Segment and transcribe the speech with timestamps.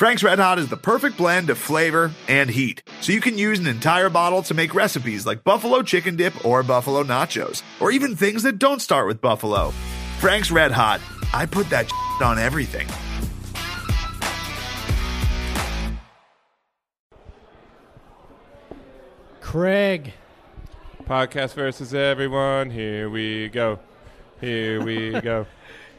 [0.00, 3.58] Frank's Red Hot is the perfect blend of flavor and heat, so you can use
[3.58, 8.16] an entire bottle to make recipes like buffalo chicken dip or buffalo nachos, or even
[8.16, 9.72] things that don't start with buffalo.
[10.18, 11.02] Frank's Red Hot,
[11.34, 11.92] I put that
[12.22, 12.88] on everything.
[19.42, 20.14] Craig.
[21.04, 22.70] Podcast versus everyone.
[22.70, 23.78] Here we go.
[24.40, 25.44] Here we go.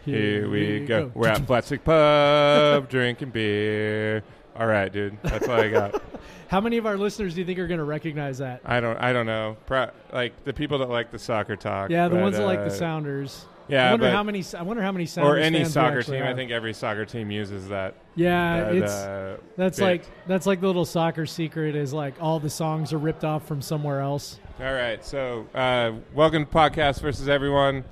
[0.06, 1.12] Here we go.
[1.14, 4.24] We're at Flatstick Pub drinking beer.
[4.56, 5.18] All right, dude.
[5.22, 6.02] That's all I got.
[6.48, 8.62] How many of our listeners do you think are going to recognize that?
[8.66, 8.98] I don't.
[8.98, 9.58] I don't know.
[9.66, 11.90] Pro- like the people that like the soccer talk.
[11.90, 13.46] Yeah, the but, ones that like the uh, Sounders.
[13.68, 14.44] Yeah, I wonder but- how many.
[14.58, 16.24] I wonder how many Sounders Or any we soccer team.
[16.24, 17.96] I think every soccer team uses that.
[18.16, 19.86] Yeah, that, it's uh, that's bit.
[19.86, 23.48] like that's like the little soccer secret is like all the songs are ripped off
[23.48, 24.40] from somewhere else.
[24.60, 27.86] All right, so uh, welcome to Podcast versus Everyone.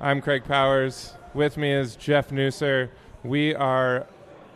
[0.00, 1.14] I'm Craig Powers.
[1.34, 2.90] With me is Jeff Nusser.
[3.24, 4.06] We are,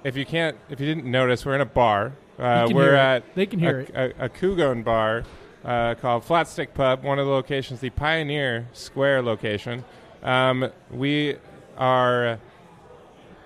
[0.05, 2.13] if you can't, if you didn't notice, we're in a bar.
[2.39, 2.99] Uh, we're it.
[2.99, 4.17] at They can hear a, it.
[4.19, 5.25] A, a Kugon bar
[5.65, 9.85] uh, called Flatstick Pub, one of the locations, the Pioneer Square location.
[10.23, 11.37] Um, we
[11.77, 12.39] are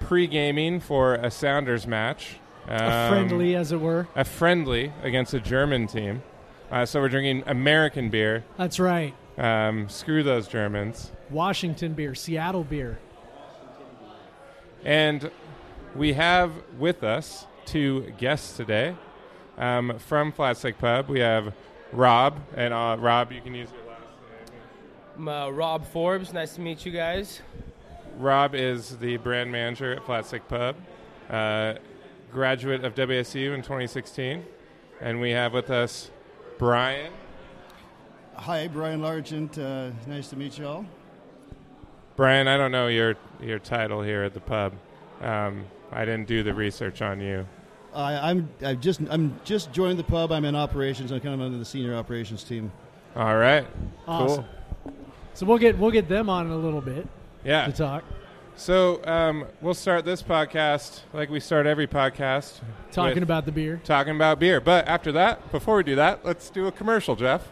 [0.00, 2.36] pre-gaming for a Sounders match.
[2.69, 4.08] A Um, friendly, as it were.
[4.14, 6.22] a friendly against a German team.
[6.70, 8.44] Uh, so we're drinking American beer.
[8.56, 9.14] That's right.
[9.38, 11.12] Um, screw those Germans.
[11.30, 12.98] Washington beer, Seattle beer.
[14.84, 15.30] And
[15.94, 18.97] we have with us two guests today
[19.56, 21.08] um, from Flatstick Pub.
[21.08, 21.55] We have
[21.92, 24.03] Rob, and uh, Rob, you can use your last
[25.16, 25.28] name.
[25.28, 26.33] Uh, Rob Forbes.
[26.33, 27.42] Nice to meet you guys.
[28.19, 30.77] Rob is the brand manager at Flatstick Pub,
[31.30, 31.75] uh,
[32.33, 34.44] graduate of WSU in 2016.
[35.00, 36.10] And we have with us
[36.58, 37.12] Brian.
[38.34, 39.58] Hi, Brian Largent.
[39.58, 40.86] Uh, nice to meet you all.
[42.16, 44.74] Brian, I don't know your your title here at the pub.
[45.20, 47.46] Um, I didn't do the research on you.
[47.94, 50.32] I, I'm I've just I'm just joined the pub.
[50.32, 51.10] I'm in operations.
[51.10, 52.70] I'm kind of under the senior operations team.
[53.16, 53.66] All right,
[54.08, 54.44] Awesome.
[54.84, 54.92] cool.
[55.34, 57.06] So we'll get we'll get them on in a little bit
[57.44, 57.66] Yeah.
[57.66, 58.04] to talk,
[58.56, 62.60] So um, we'll start this podcast like we start every podcast,
[62.91, 63.81] talking with about the beer.
[63.84, 64.60] talking about beer.
[64.60, 67.48] But after that, before we do that, let's do a commercial, Jeff.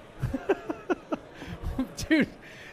[2.09, 2.29] Dude,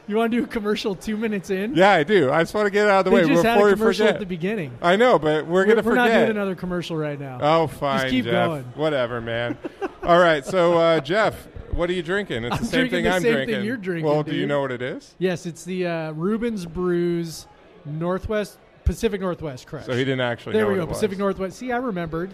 [0.08, 1.76] you want to do a commercial two minutes in?
[1.76, 2.32] Yeah, I do.
[2.32, 3.72] I just want to get it out of the they way just had before a
[3.72, 4.16] we commercial forget.
[4.16, 4.72] at the beginning.
[4.82, 5.86] I know, but we're, gonna forget.
[5.86, 6.08] we're forget.
[6.14, 7.40] not doing another commercial right now.
[7.42, 8.48] Oh, fine, keep Jeff.
[8.48, 8.64] going.
[8.76, 9.58] Whatever, man.
[10.04, 12.46] All right, so uh, Jeff, what are you drinking?
[12.46, 14.42] It's I'm the same drinking thing the I'm same thing you're drinking, Well, do you
[14.42, 14.50] dude.
[14.50, 15.14] know what it is?
[15.20, 17.48] Yes, it's the uh, Rubens Brews
[17.86, 19.86] Northwest Pacific Northwest Crush.
[19.86, 20.54] So he didn't actually.
[20.54, 20.98] there know we what go, it was.
[21.00, 21.58] Pacific Northwest.
[21.58, 22.34] See, I remembered.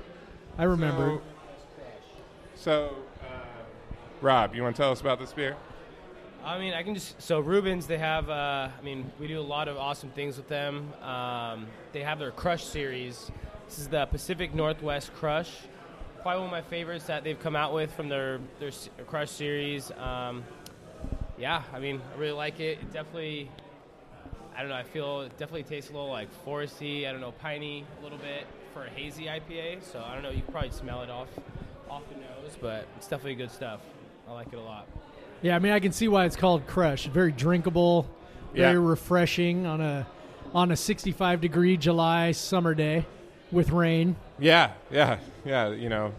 [0.58, 1.20] I remembered.
[2.56, 3.26] So, uh,
[4.22, 5.58] Rob, you want to tell us about this beer?
[6.46, 7.88] I mean, I can just so Rubens.
[7.88, 8.30] They have.
[8.30, 10.92] Uh, I mean, we do a lot of awesome things with them.
[11.02, 13.32] Um, they have their Crush series.
[13.70, 15.52] This is the Pacific Northwest Crush.
[16.22, 18.72] Probably one of my favorites that they've come out with from their their
[19.08, 19.90] Crush series.
[19.92, 20.44] Um,
[21.38, 22.80] yeah, I mean, I really like it.
[22.80, 23.50] It definitely.
[24.56, 24.76] I don't know.
[24.76, 27.08] I feel it definitely tastes a little like foresty.
[27.08, 29.82] I don't know, piney a little bit for a hazy IPA.
[29.82, 30.30] So I don't know.
[30.30, 31.30] You can probably smell it off
[31.90, 33.80] off the nose, but it's definitely good stuff.
[34.28, 34.88] I like it a lot.
[35.44, 37.06] Yeah, I mean, I can see why it's called Crush.
[37.08, 38.08] Very drinkable,
[38.56, 38.80] very Yeah.
[38.90, 40.08] refreshing on a
[40.56, 43.06] on a 65 degree July summer day
[43.52, 44.16] with rain.
[44.40, 45.70] Yeah, yeah, yeah.
[45.70, 46.14] You know,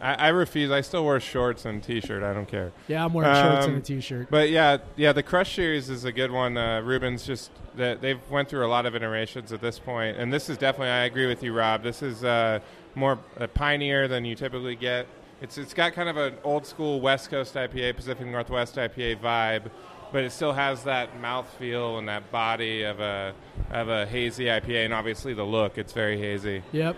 [0.00, 0.70] I, I refuse.
[0.70, 2.22] I still wear shorts and t-shirt.
[2.22, 2.72] I don't care.
[2.88, 4.28] Yeah, I'm wearing shorts and Um, a t-shirt.
[4.30, 5.12] But yeah, yeah.
[5.12, 6.56] The Crush series is a good one.
[6.56, 10.32] Uh, Rubens just that they've went through a lot of iterations at this point, and
[10.32, 10.88] this is definitely.
[10.90, 11.82] I agree with you, Rob.
[11.82, 12.58] This is uh,
[12.94, 15.06] more a pioneer than you typically get.
[15.42, 19.70] It's it's got kind of an old school West Coast IPA, Pacific Northwest IPA vibe,
[20.12, 23.34] but it still has that mouthfeel and that body of a
[23.72, 25.78] of a hazy IPA, and obviously the look.
[25.78, 26.62] It's very hazy.
[26.72, 26.96] Yep.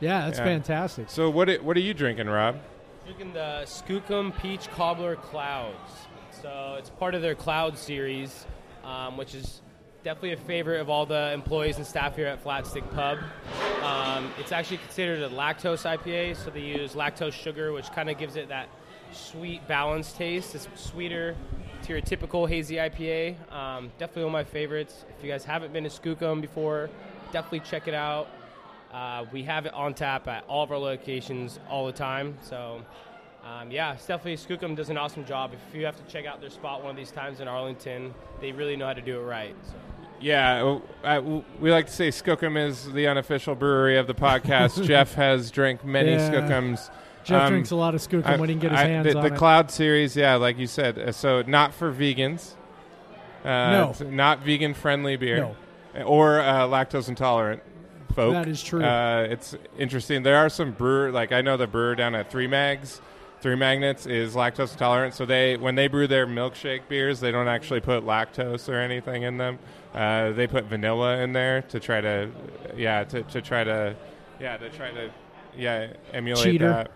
[0.00, 0.44] Yeah, that's Yeah.
[0.44, 1.10] fantastic.
[1.10, 2.60] So what i- what are you drinking, Rob?
[3.06, 6.06] Drinking the Skookum Peach Cobbler Clouds.
[6.30, 8.46] So it's part of their Cloud series,
[8.84, 9.62] um, which is
[10.04, 13.18] definitely a favorite of all the employees and staff here at Flatstick Pub.
[13.82, 18.18] Um, it's actually considered a lactose IPA, so they use lactose sugar, which kind of
[18.18, 18.68] gives it that
[19.12, 20.54] sweet, balanced taste.
[20.54, 21.34] It's sweeter
[21.84, 23.50] to your typical hazy IPA.
[23.50, 25.06] Um, definitely one of my favorites.
[25.16, 26.90] If you guys haven't been to Skookum before,
[27.32, 28.28] definitely check it out.
[28.92, 32.36] Uh, we have it on tap at all of our locations all the time.
[32.42, 32.82] So,
[33.42, 35.52] um, yeah, it's definitely Skookum does an awesome job.
[35.54, 38.52] If you have to check out their spot one of these times in Arlington, they
[38.52, 39.56] really know how to do it right.
[39.62, 39.93] So.
[40.24, 44.82] Yeah, uh, I- we like to say Skookum is the unofficial brewery of the podcast.
[44.86, 46.30] Jeff has drank many Yeah.
[46.30, 46.88] Skookums.
[47.24, 49.04] Jeff Um, drinks a lot of Skookum I- when he can get his I- hands
[49.12, 49.30] the, on the it.
[49.32, 50.98] The Cloud series, yeah, like you said.
[50.98, 52.54] uh, So not for vegans.
[53.44, 53.94] Uh, No.
[54.08, 55.36] not vegan friendly beer.
[55.94, 56.04] No.
[56.06, 57.62] Or uh, lactose intolerant
[58.14, 58.32] folk.
[58.32, 58.82] That is true.
[58.82, 60.22] Uh, it's interesting.
[60.22, 63.02] There are some brewer, like I know the brewer down at Three Mags,
[63.42, 65.12] Three Magnets is lactose intolerant.
[65.12, 69.22] So they, when they brew their milkshake beers, they don't actually put lactose or anything
[69.24, 69.58] in them.
[69.94, 72.30] Uh, they put vanilla in there to try to,
[72.76, 73.94] yeah, to, to try to,
[74.40, 75.10] yeah, to try to,
[75.56, 76.68] yeah, emulate Cheater.
[76.68, 76.90] that.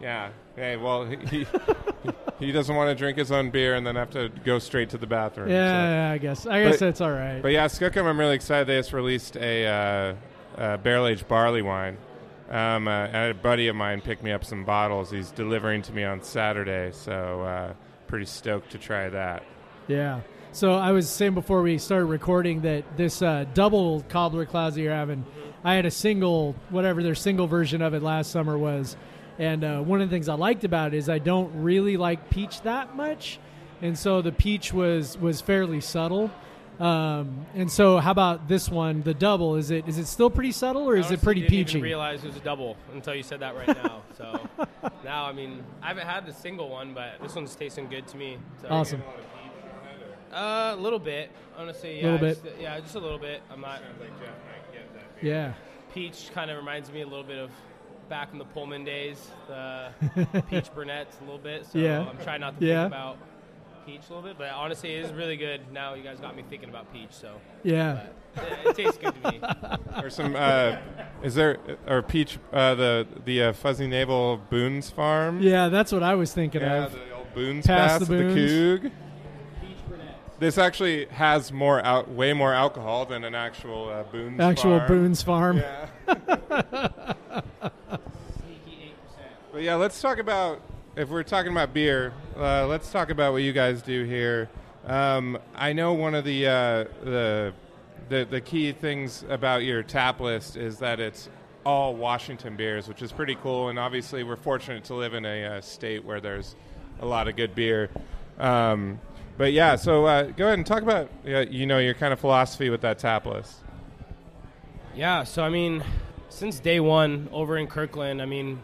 [0.00, 0.28] Yeah.
[0.56, 1.46] Hey, well, he he,
[2.38, 4.98] he doesn't want to drink his own beer and then have to go straight to
[4.98, 5.48] the bathroom.
[5.48, 5.90] Yeah, so.
[5.90, 6.46] yeah, I guess.
[6.46, 7.40] I guess But- that's all right.
[7.40, 8.66] But yeah, Skookum, I'm really excited.
[8.66, 11.96] They just released a, uh, uh barrel aged barley wine.
[12.50, 15.10] Um, uh, had a buddy of mine picked me up some bottles.
[15.10, 17.72] He's delivering to me on Saturday, so uh,
[18.06, 19.42] pretty stoked to try that.
[19.88, 20.20] Yeah.
[20.54, 24.82] So I was saying before we started recording that this uh, double cobbler clouds that
[24.82, 25.26] you're having,
[25.64, 28.96] I had a single, whatever their single version of it last summer was,
[29.36, 32.30] and uh, one of the things I liked about it is I don't really like
[32.30, 33.40] peach that much,
[33.82, 36.30] and so the peach was was fairly subtle.
[36.78, 39.56] Um, and so, how about this one, the double?
[39.56, 41.46] Is it is it still pretty subtle or is it pretty peachy?
[41.46, 41.78] I didn't peachy?
[41.78, 44.02] Even realize it was a double until you said that right now.
[44.16, 44.48] So
[45.02, 48.16] now, I mean, I haven't had the single one, but this one's tasting good to
[48.16, 48.38] me.
[48.62, 48.68] So.
[48.68, 49.02] Awesome.
[50.34, 51.98] Uh, a little bit, honestly.
[51.98, 52.42] Yeah, Little bit.
[52.44, 53.40] Just, yeah, just a little bit.
[53.50, 53.80] I'm not.
[55.22, 55.52] Yeah.
[55.94, 57.50] Peach kind of reminds me a little bit of
[58.08, 59.88] back in the Pullman days, the
[60.50, 61.64] peach brunettes a little bit.
[61.66, 62.00] So Yeah.
[62.08, 62.82] I'm trying not to Yeah.
[62.82, 63.16] think about
[63.86, 65.60] peach a little bit, but honestly, it is really good.
[65.72, 68.00] Now you guys got me thinking about peach, so Yeah.
[68.36, 69.40] it, it tastes good to me.
[70.02, 70.76] Or some, uh,
[71.22, 75.40] is there, or Peach, uh, the the uh, Fuzzy Navel Boone's Farm?
[75.40, 76.92] Yeah, that's what I was thinking Yeah, of.
[76.92, 78.82] the old Boone's Pass Pass, the the, Boones.
[78.82, 78.90] Coug.
[80.44, 84.88] This actually has more out, way more alcohol than an actual uh, Boone's Actual Farm.
[84.88, 85.56] Boone's Farm.
[85.56, 85.88] Yeah.
[89.50, 90.60] But yeah, let's talk about
[90.96, 92.12] if we're talking about beer.
[92.36, 94.50] Uh, let's talk about what you guys do here.
[94.86, 96.50] Um, I know one of the, uh,
[97.02, 97.54] the
[98.10, 101.30] the the key things about your tap list is that it's
[101.64, 103.70] all Washington beers, which is pretty cool.
[103.70, 106.54] And obviously, we're fortunate to live in a uh, state where there's
[107.00, 107.88] a lot of good beer.
[108.38, 109.00] Um,
[109.36, 112.70] but yeah, so uh, go ahead and talk about you know your kind of philosophy
[112.70, 113.56] with that tap list.
[114.94, 115.82] Yeah, so I mean,
[116.28, 118.60] since day one over in Kirkland, I mean,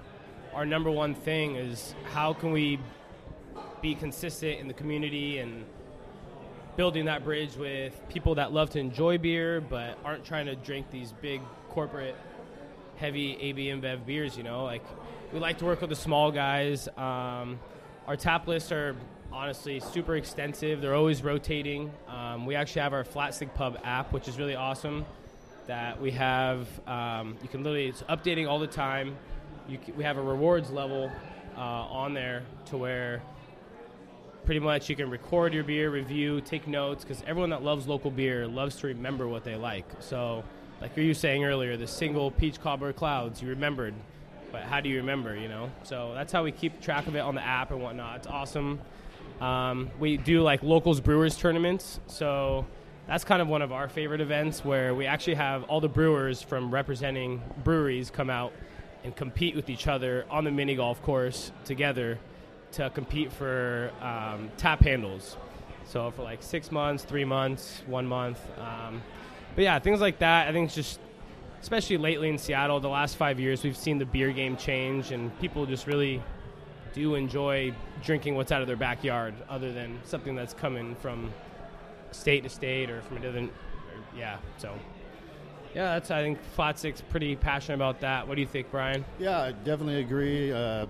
[0.55, 2.79] our number one thing is how can we
[3.83, 5.65] be consistent in the community and
[6.77, 10.91] building that bridge with people that love to enjoy beer but aren't trying to drink
[10.91, 12.17] these big corporate
[12.97, 14.65] heavy AB InBev beers, you know?
[14.65, 14.85] Like,
[15.33, 16.89] we like to work with the small guys.
[16.97, 17.59] Um,
[18.07, 18.95] our tap lists are
[19.33, 20.81] honestly super extensive.
[20.81, 21.91] They're always rotating.
[22.09, 25.05] Um, we actually have our Flat Stick Pub app, which is really awesome.
[25.67, 29.17] That we have, um, you can literally, it's updating all the time.
[29.69, 31.11] You c we have a rewards level
[31.57, 33.23] uh, on there to where
[34.45, 38.11] pretty much you can record your beer, review, take notes, because everyone that loves local
[38.11, 39.85] beer loves to remember what they like.
[40.01, 40.43] So,
[40.81, 43.95] like you were saying earlier, the single peach cobbler clouds, you remembered,
[44.51, 45.71] but how do you remember, you know?
[45.85, 48.17] So that's how we keep track of it on the app and whatnot.
[48.17, 48.81] It's awesome.
[49.41, 52.67] Um, we do like locals brewers tournaments, so
[53.07, 56.43] that's kind of one of our favorite events where we actually have all the brewers
[56.43, 58.53] from representing breweries come out
[59.03, 62.19] and compete with each other on the mini golf course together
[62.73, 65.37] to compete for um, tap handles.
[65.87, 68.39] So for like six months, three months, one month.
[68.59, 69.03] Um,
[69.57, 70.47] but yeah, things like that.
[70.47, 71.01] I think it's just,
[71.61, 75.37] especially lately in Seattle, the last five years, we've seen the beer game change, and
[75.41, 76.23] people just really
[76.93, 81.33] do enjoy drinking what's out of their backyard, other than something that's coming from
[82.11, 83.53] state to state or from a different.
[84.17, 84.75] Yeah, so.
[85.75, 86.11] Yeah, that's.
[86.11, 88.27] I think Flat Stick's pretty passionate about that.
[88.27, 89.05] What do you think, Brian?
[89.21, 90.53] Yeah, I definitely agree.
[90.53, 90.87] Uh,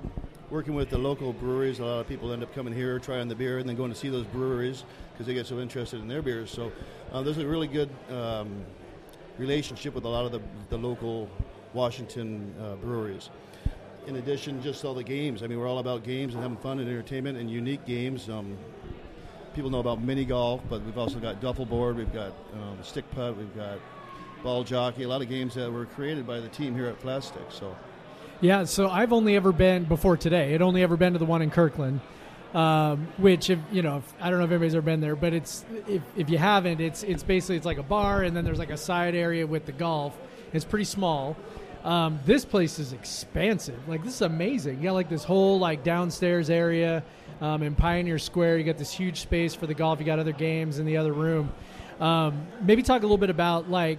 [0.48, 3.34] working with the local breweries, a lot of people end up coming here, trying the
[3.34, 6.22] beer, and then going to see those breweries because they get so interested in their
[6.22, 6.50] beers.
[6.50, 6.72] So
[7.12, 8.64] uh, there's a really good um,
[9.38, 10.40] relationship with a lot of the,
[10.70, 11.28] the local
[11.74, 13.30] Washington uh, breweries.
[14.06, 15.42] In addition, just all the games.
[15.42, 18.28] I mean, we're all about games and having fun and entertainment and unique games.
[18.28, 18.56] Um,
[19.54, 23.08] people know about mini golf, but we've also got duffel board, we've got um, stick
[23.12, 23.78] putt, we've got
[24.42, 27.52] ball jockey, a lot of games that were created by the team here at Flatstick.
[27.52, 27.76] So.
[28.40, 30.54] Yeah, so I've only ever been before today.
[30.54, 32.00] I'd only ever been to the one in Kirkland,
[32.54, 35.34] um, which if you know, if, I don't know if anybody's ever been there, but
[35.34, 38.58] it's if, if you haven't, it's it's basically it's like a bar, and then there's
[38.58, 40.16] like a side area with the golf.
[40.54, 41.36] It's pretty small.
[41.84, 43.88] Um, this place is expansive.
[43.88, 44.78] Like this is amazing.
[44.78, 47.02] You got like this whole like downstairs area
[47.40, 48.58] um, in Pioneer Square.
[48.58, 49.98] You got this huge space for the golf.
[49.98, 51.52] You got other games in the other room.
[51.98, 53.98] Um, maybe talk a little bit about like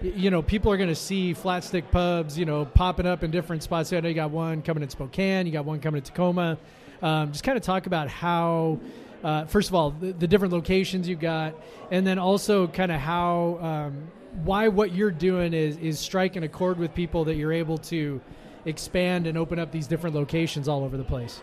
[0.00, 3.32] you know, people are going to see flat stick pubs, you know, popping up in
[3.32, 3.92] different spots.
[3.92, 6.56] I know you got one coming in Spokane, you got one coming in Tacoma.
[7.02, 8.78] Um, just kind of talk about how
[9.22, 11.54] uh, first of all, the, the, different locations you've got,
[11.90, 14.10] and then also kind of how um,
[14.44, 18.20] why what you're doing is is striking a chord with people that you're able to
[18.64, 21.40] expand and open up these different locations all over the place.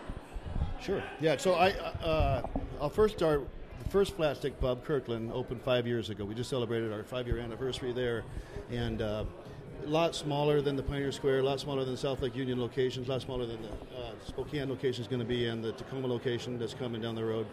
[0.80, 1.02] Sure.
[1.20, 1.36] Yeah.
[1.36, 2.46] So I uh,
[2.80, 3.46] I'll first start.
[3.82, 6.24] The first Flat Stick Pub, Kirkland, opened five years ago.
[6.24, 8.24] We just celebrated our five-year anniversary there,
[8.70, 9.24] and uh,
[9.84, 12.60] a lot smaller than the Pioneer Square, a lot smaller than the South Lake Union
[12.60, 15.72] locations, a lot smaller than the uh, Spokane location is going to be, and the
[15.72, 17.46] Tacoma location that's coming down the road.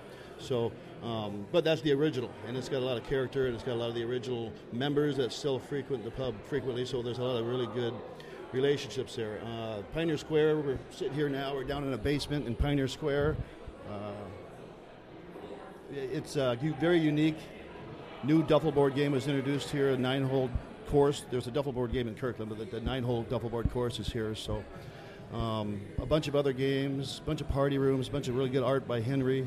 [0.43, 0.71] So,
[1.03, 3.73] um, but that's the original, and it's got a lot of character, and it's got
[3.73, 6.85] a lot of the original members that still frequent the pub frequently.
[6.85, 7.93] So there's a lot of really good
[8.51, 9.39] relationships there.
[9.45, 11.53] Uh, Pioneer Square, we're sitting here now.
[11.53, 13.37] We're down in a basement in Pioneer Square.
[13.89, 14.11] Uh,
[15.91, 17.37] it's a very unique.
[18.23, 20.49] New duffel board game was introduced here, a nine-hole
[20.87, 21.25] course.
[21.29, 24.07] There's a duffel board game in Kirkland, but the, the nine-hole duffel board course is
[24.07, 24.33] here.
[24.35, 24.63] So,
[25.33, 28.49] um, a bunch of other games, a bunch of party rooms, a bunch of really
[28.49, 29.45] good art by Henry, uh,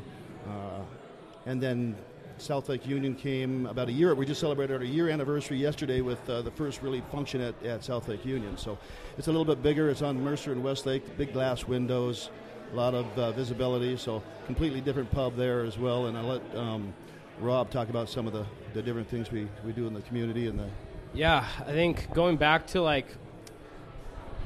[1.45, 1.95] and then
[2.37, 4.13] South Lake Union came about a year.
[4.13, 7.83] We just celebrated our year anniversary yesterday with uh, the first really function at, at
[7.83, 8.57] South Lake Union.
[8.57, 8.77] So
[9.17, 9.89] it's a little bit bigger.
[9.89, 12.29] It's on Mercer and Westlake, big glass windows,
[12.71, 13.97] a lot of uh, visibility.
[13.97, 16.07] So completely different pub there as well.
[16.07, 16.93] And I'll let um,
[17.39, 20.47] Rob talk about some of the, the different things we, we do in the community
[20.47, 20.69] and the.
[21.13, 23.07] Yeah, I think going back to like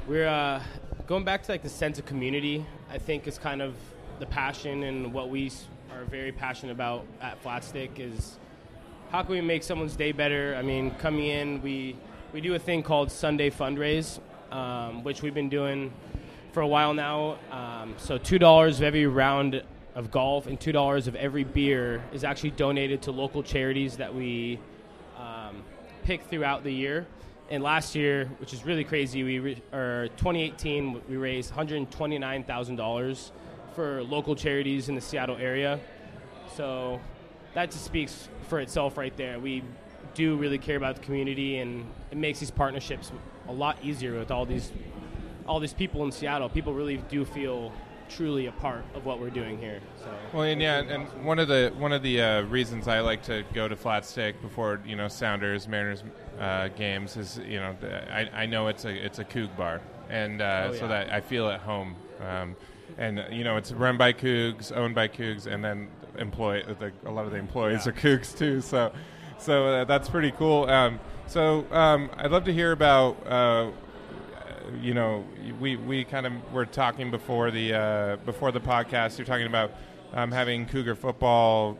[0.08, 0.62] we're uh,
[1.06, 2.64] going back to like the sense of community.
[2.90, 3.74] I think is kind of
[4.18, 5.50] the passion and what we
[5.92, 8.38] are very passionate about at Flatstick is
[9.10, 10.56] how can we make someone's day better?
[10.58, 11.96] I mean, coming in, we
[12.32, 14.20] we do a thing called Sunday Fundraise,
[14.50, 15.92] um, which we've been doing
[16.52, 17.38] for a while now.
[17.50, 19.62] Um, so two dollars of every round
[19.94, 24.14] of golf and two dollars of every beer is actually donated to local charities that
[24.14, 24.58] we
[25.18, 25.62] um,
[26.04, 27.06] pick throughout the year.
[27.50, 32.76] And last year, which is really crazy, we re- or 2018 we raised 129 thousand
[32.76, 33.32] dollars
[33.74, 35.80] for local charities in the Seattle area.
[36.56, 37.00] So
[37.54, 39.38] that just speaks for itself right there.
[39.38, 39.62] We
[40.14, 43.12] do really care about the community, and it makes these partnerships
[43.48, 44.72] a lot easier with all these
[45.46, 46.48] all these people in Seattle.
[46.48, 47.72] People really do feel
[48.08, 49.80] truly a part of what we're doing here.
[50.02, 50.14] So.
[50.32, 53.44] Well, and yeah, and one of the one of the uh, reasons I like to
[53.54, 56.04] go to Flat Stick before you know Sounders Mariners
[56.38, 57.74] uh, games is you know
[58.10, 60.78] I, I know it's a it's a Coug bar, and uh, oh, yeah.
[60.78, 61.96] so that I feel at home.
[62.20, 62.56] Um,
[62.98, 67.10] and you know it's run by Cougs, owned by Cougs, and then employ the, a
[67.10, 67.92] lot of the employees yeah.
[67.92, 68.60] are Cougs too.
[68.60, 68.92] So,
[69.38, 70.68] so uh, that's pretty cool.
[70.68, 73.26] Um, so um, I'd love to hear about.
[73.26, 73.70] Uh,
[74.80, 75.24] you know,
[75.60, 79.18] we, we kind of were talking before the uh, before the podcast.
[79.18, 79.72] You're talking about
[80.12, 81.76] um, having Cougar football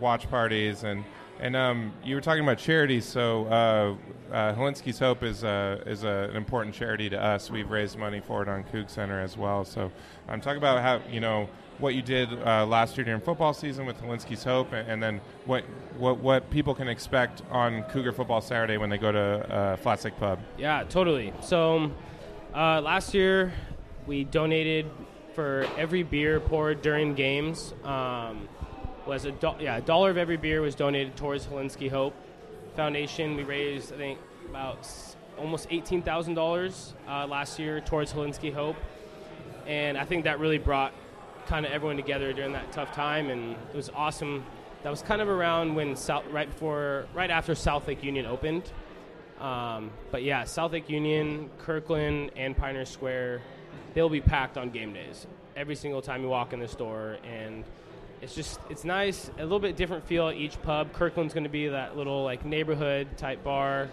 [0.00, 1.04] watch parties and
[1.40, 3.96] and um, you were talking about charities, so uh,
[4.32, 7.50] uh, Hope is uh, is an important charity to us.
[7.50, 9.64] We've raised money for it on Coug Center as well.
[9.64, 9.90] So
[10.28, 13.54] I'm um, talking about how you know what you did uh, last year during football
[13.54, 15.64] season with Hilinski's Hope, and, and, then what,
[15.96, 20.00] what what people can expect on Cougar Football Saturday when they go to uh, Flat
[20.00, 20.38] Stick Pub.
[20.58, 21.32] Yeah, totally.
[21.40, 21.90] So
[22.54, 23.52] uh, last year
[24.06, 24.90] we donated
[25.34, 27.72] for every beer poured during games.
[27.82, 28.48] Um,
[29.10, 32.14] was a do- yeah a dollar of every beer was donated towards Hilinski Hope
[32.76, 33.36] Foundation.
[33.36, 38.52] We raised I think about s- almost eighteen thousand uh, dollars last year towards Hilinski
[38.54, 38.76] Hope,
[39.66, 40.92] and I think that really brought
[41.46, 44.44] kind of everyone together during that tough time, and it was awesome.
[44.84, 48.70] That was kind of around when South, right before, right after South Lake Union opened.
[49.40, 53.42] Um, but yeah, South Lake Union, Kirkland, and Pioneer Square,
[53.94, 55.26] they'll be packed on game days
[55.56, 57.64] every single time you walk in the store, and
[58.22, 59.30] it's just it's nice.
[59.38, 60.92] A little bit different feel at each pub.
[60.92, 63.88] Kirkland's going to be that little like neighborhood type bar.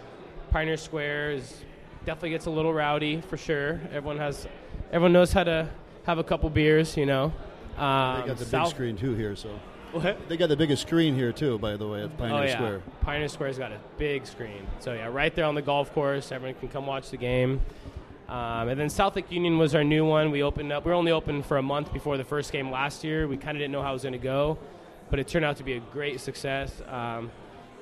[0.50, 1.64] Pioneer Square is
[2.04, 3.80] definitely gets a little rowdy for sure.
[3.92, 4.46] Everyone has
[4.92, 5.68] everyone knows how to
[6.04, 7.32] have a couple beers, you know.
[7.76, 9.50] Um, they got the South- big screen too here, so.
[9.92, 10.28] What?
[10.28, 12.54] They got the biggest screen here too, by the way, at Pioneer oh, yeah.
[12.54, 12.82] Square.
[13.00, 16.60] Pioneer Square's got a big screen, so yeah, right there on the golf course, everyone
[16.60, 17.62] can come watch the game.
[18.28, 20.30] Um, and then South Lake Union was our new one.
[20.30, 20.84] We opened up.
[20.84, 23.26] We were only open for a month before the first game last year.
[23.26, 24.58] We kind of didn't know how it was going to go,
[25.08, 26.82] but it turned out to be a great success.
[26.88, 27.30] Um,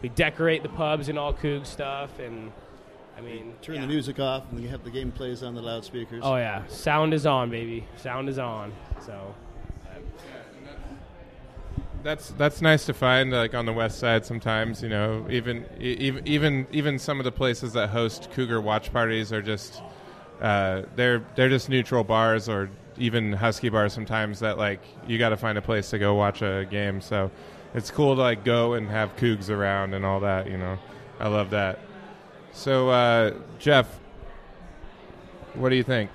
[0.02, 2.52] we decorate the pubs and all Coug stuff, and
[3.18, 3.80] I mean, turn yeah.
[3.80, 6.22] the music off, and you have the game plays on the loudspeakers.
[6.24, 7.86] Oh yeah, sound is on, baby.
[7.96, 8.72] Sound is on.
[9.04, 9.34] So.
[12.02, 16.28] That's that's nice to find like on the west side sometimes you know even even
[16.28, 19.82] even even some of the places that host cougar watch parties are just
[20.40, 25.30] uh, they're they're just neutral bars or even husky bars sometimes that like you got
[25.30, 27.00] to find a place to go watch a game.
[27.00, 27.30] So
[27.74, 30.50] it's cool to like go and have cougs around and all that.
[30.50, 30.78] You know,
[31.20, 31.78] I love that.
[32.52, 33.98] So uh, Jeff,
[35.54, 36.10] what do you think?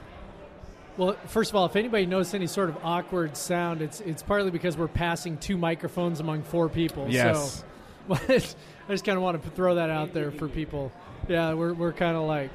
[0.98, 4.52] Well, first of all, if anybody knows any sort of awkward sound, it's it's partly
[4.52, 7.08] because we're passing two microphones among four people.
[7.10, 7.64] Yes.
[8.10, 8.40] So I
[8.90, 10.92] just kind of want to throw that out there for people.
[11.28, 12.52] Yeah, we're we're kind of like,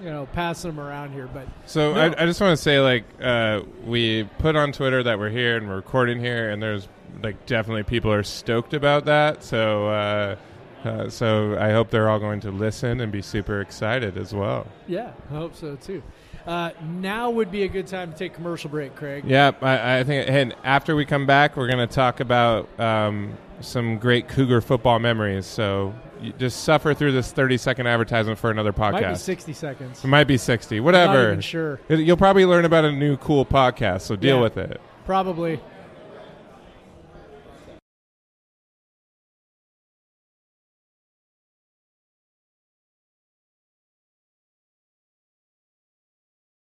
[0.00, 2.00] you know, passing them around here, but So No.
[2.00, 5.56] I, I just want to say, like, uh, we put on Twitter that we're here
[5.56, 6.88] and we're recording here, and there's
[7.22, 9.42] like definitely people are stoked about that.
[9.44, 10.36] So, uh,
[10.84, 14.66] uh, so I hope they're all going to listen and be super excited as well.
[14.86, 16.02] yeah, I hope so too.
[16.46, 19.24] Uh, now would be a good time to take commercial break, Craig.
[19.26, 20.28] Yeah, I, I think.
[20.28, 24.98] And after we come back, we're going to talk about um, some great Cougar football
[24.98, 25.46] memories.
[25.46, 28.92] So you just suffer through this 30 second advertisement for another podcast.
[29.02, 30.02] Might be sixty seconds.
[30.04, 31.28] It might be 60, Not whatever.
[31.28, 31.80] even sure.
[31.88, 34.42] It- You'll probably learn about a new cool podcast, so deal Yeah.
[34.42, 34.80] with it.
[35.06, 35.60] Probably.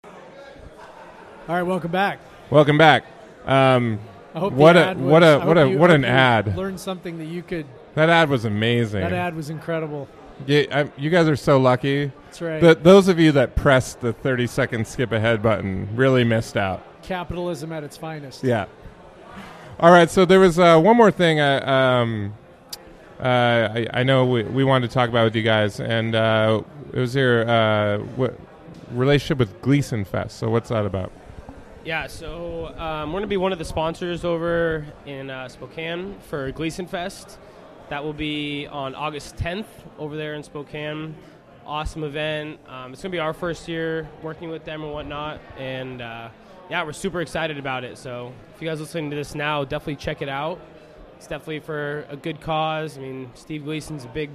[0.04, 2.18] All right, welcome back.
[2.50, 3.04] Welcome back.
[3.46, 3.98] Um,
[4.34, 6.56] I hope What a- was, what a- what a- you- what an ad.
[6.56, 7.66] Learned something that you could.
[7.94, 9.00] that ad was amazing.
[9.02, 10.08] That ad was incredible.
[10.46, 12.10] Yeah, I, you guys are so lucky.
[12.26, 12.60] That's right.
[12.60, 16.82] Th those of you that pressed the 30 second skip ahead button really missed out.
[17.02, 18.42] Capitalism at its finest.
[18.42, 18.64] Yeah.
[19.78, 20.08] All right.
[20.10, 22.34] So there was uh, one more thing I, um,
[23.20, 26.62] uh, I, I know we, we wanted to talk about with you guys, and uh,
[26.92, 28.38] it was your uh, what,
[28.92, 30.38] relationship with Gleason Fest.
[30.38, 31.12] So what's that about?
[31.84, 36.16] Yeah, so um, we're going to be one of the sponsors over in uh, Spokane
[36.20, 37.40] for Gleason Fest.
[37.88, 39.66] That will be on August 10th
[39.98, 41.16] over there in Spokane.
[41.66, 42.60] Awesome event.
[42.68, 45.40] Um, it's going to be our first year working with them and whatnot.
[45.58, 46.28] And uh,
[46.70, 47.98] yeah, we're super excited about it.
[47.98, 50.60] So if you guys are listening to this now, definitely check it out.
[51.16, 52.96] It's definitely for a good cause.
[52.96, 54.30] I mean, Steve Gleason's a big,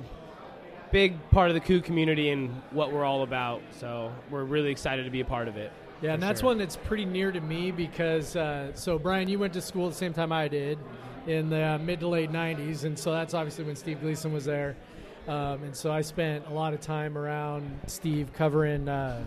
[0.91, 3.61] big part of the Coug community and what we're all about.
[3.71, 5.71] So we're really excited to be a part of it.
[6.01, 6.49] Yeah, and that's sure.
[6.49, 9.93] one that's pretty near to me because uh, so Brian, you went to school at
[9.93, 10.77] the same time I did
[11.25, 14.75] in the mid to late '90s, and so that's obviously when Steve Gleason was there,
[15.27, 19.25] um, and so I spent a lot of time around Steve covering, uh,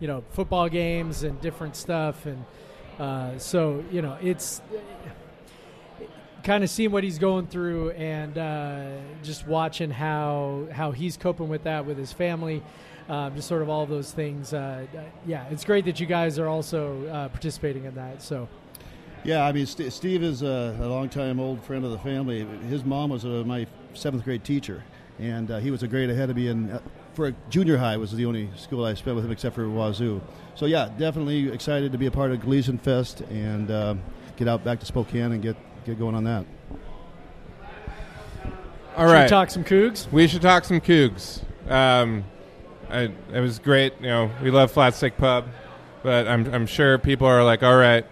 [0.00, 2.44] you know, football games and different stuff, and
[2.98, 4.62] uh, so you know it's
[6.46, 8.86] kind of seeing what he's going through and uh,
[9.22, 12.62] just watching how how he's coping with that with his family.
[13.08, 14.52] Um, just sort of all of those things.
[14.52, 14.86] Uh,
[15.26, 18.20] yeah, it's great that you guys are also uh, participating in that.
[18.20, 18.48] So,
[19.22, 22.44] Yeah, I mean, St- Steve is a, a longtime old friend of the family.
[22.68, 24.82] His mom was uh, my seventh grade teacher,
[25.20, 26.48] and uh, he was a grade ahead of me.
[26.48, 26.80] And uh,
[27.14, 30.20] for junior high was the only school I spent with him, except for Wazoo.
[30.56, 33.94] So yeah, definitely excited to be a part of Gleason Fest and uh,
[34.36, 36.44] get out back to Spokane and get get going on that.
[38.96, 40.10] All should we talk some Cougs?
[40.10, 41.42] We should talk some Cougs.
[41.70, 42.24] Um,
[42.90, 43.94] I, it was great.
[44.00, 45.46] You know, we love Flat Stick Pub,
[46.02, 48.04] but I'm I'm sure people are like, all right,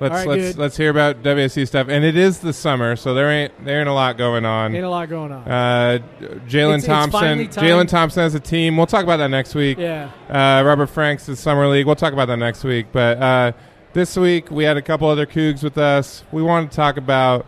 [0.00, 0.56] let's right, let's dude.
[0.58, 1.88] let's hear about WSU stuff.
[1.88, 4.74] And it is the summer, so there ain't there ain't a lot going on.
[4.74, 5.48] Ain't a lot going on.
[5.48, 5.98] Uh,
[6.46, 7.38] Jalen It's- Thompson.
[7.48, 8.76] Jalen Thompson has a team.
[8.76, 9.78] We'll talk about that next week.
[9.78, 11.86] yeah, Uh, Robert Franks is summer league.
[11.86, 12.86] We'll talk about that next week.
[12.92, 13.52] But uh,
[13.94, 16.24] this week we had a couple other Cougs with us.
[16.32, 17.46] We wanted to talk about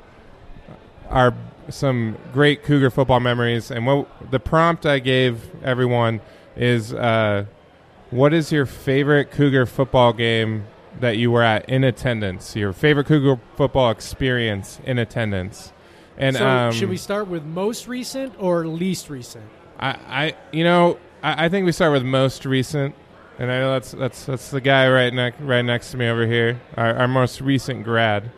[1.10, 1.34] our
[1.68, 3.70] some great Cougar football memories.
[3.72, 6.20] And what the prompt I gave everyone
[6.56, 7.46] is, uh,
[8.10, 10.66] what is your favorite Cougar football game
[11.00, 12.56] that you were at in attendance?
[12.56, 15.72] Your favorite Cougar football experience in attendance.
[16.18, 19.44] And so um, should we start with most recent or least recent?
[19.78, 22.94] I, I you know, I, I think we start with most recent,
[23.38, 26.26] and I know that's that's that's the guy right next right next to me over
[26.26, 28.30] here, our, our most recent grad.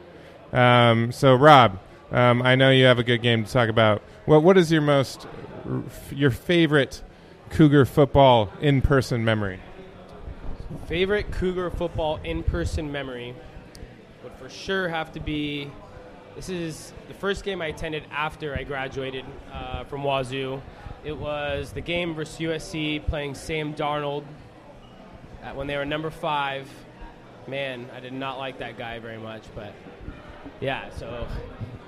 [0.53, 1.79] Um, so Rob,
[2.11, 4.03] um, I know you have a good game to talk about.
[4.25, 5.29] What what is your most
[6.11, 7.03] your favorite
[7.51, 9.61] Cougar football in person memory?
[10.87, 13.35] Favorite Cougar football in person memory
[14.23, 15.71] would for sure have to be
[16.37, 20.63] this is the first game I attended after I graduated uh, from Wazoo.
[21.05, 24.25] It was the game versus USC playing Sam Darnold
[25.55, 26.69] when they were number five.
[27.49, 29.73] Man, I did not like that guy very much, but
[30.61, 31.27] yeah, so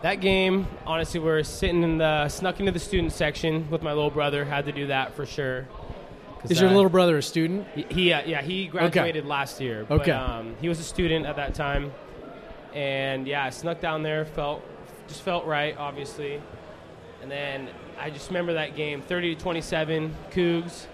[0.02, 4.10] that game, honestly, we're sitting in the snuck into the student section with my little
[4.10, 4.44] brother.
[4.44, 5.66] Had to do that for sure.
[6.40, 7.66] 'Cause, Is your uh, little brother a student?
[7.74, 9.84] he, he uh, yeah, he graduated last year.
[9.86, 10.12] But, Okay.
[10.12, 11.92] um, he was a student at that time,
[12.74, 14.24] and yeah, I snuck down there.
[14.24, 14.62] Felt
[15.06, 16.40] just felt right, obviously.
[17.20, 17.68] And then
[18.00, 20.86] I just remember that game, 30 to 27, Cougs.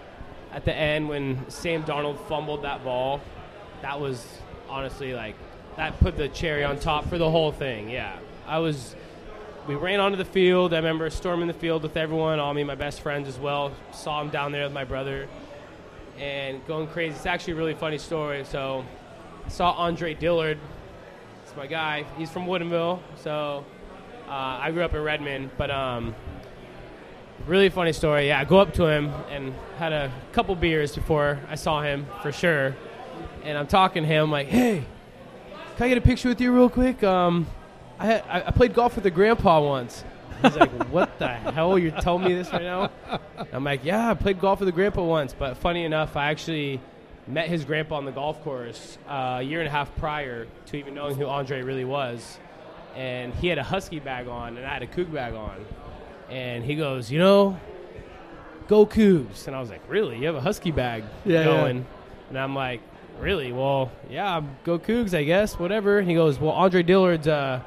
[0.53, 3.21] At the end, when Sam Darnold fumbled that ball,
[3.83, 4.27] that was
[4.69, 5.37] honestly like
[5.77, 7.89] that put the cherry on top for the whole thing.
[7.91, 8.17] Yeah,
[8.47, 8.95] I was.
[9.67, 10.73] We ran onto the field.
[10.73, 13.73] I remember storming the field with everyone, all me, my best friends as well.
[13.93, 15.29] Saw him down there with my brother
[16.19, 17.17] and going crazy.
[17.17, 18.45] It's actually a really funny story.
[18.45, 18.85] So
[19.45, 20.59] I saw Andre Dillard.
[21.45, 22.05] It's my guy.
[22.17, 23.65] He's from Woodinville, so
[24.29, 25.51] uh, I grew up in Redmond.
[25.57, 26.15] But um,
[27.47, 28.29] really funny story.
[28.29, 32.07] Yeah, I go up to him and had a couple beers before I saw him
[32.23, 32.77] for sure.
[33.43, 34.85] And I'm talking to him like, "Hey,
[35.77, 37.03] can I get a picture with you real quick?
[37.05, 37.47] Um,
[37.99, 40.05] I, had, I played golf with a grandpa once."
[40.43, 41.79] He's like, "What the hell?
[41.79, 42.91] You're telling me this right now?"
[43.53, 46.81] I'm like, "Yeah, I played golf with a grandpa once." But funny enough, I actually
[47.27, 50.77] met his grandpa on the golf course uh, a year and a half prior to
[50.77, 52.39] even knowing who Andre really was.
[52.95, 55.65] And he had a husky bag on, and I had a Coug bag on.
[56.31, 57.59] And he goes, "You know,
[58.69, 60.19] go Cougs." And I was like, "Really?
[60.19, 61.87] You have a husky bag Yeah, going?"
[62.29, 62.81] And I'm like,
[63.21, 63.53] "Really?
[63.53, 65.59] Well, yeah, go Cougs, I guess.
[65.59, 67.61] Whatever." And he goes, "Well, Andre Dillard's uh,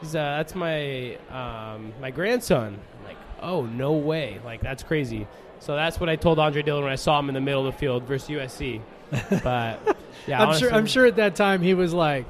[0.00, 4.40] he's, uh that's my um, my grandson." I'm like, "Oh, no way!
[4.44, 5.26] Like that's crazy."
[5.60, 7.74] So that's what I told Andre Dillard when I saw him in the middle of
[7.74, 8.80] the field versus USC.
[9.42, 10.72] But yeah, I'm sure.
[10.72, 12.26] I'm sure at that time he was like,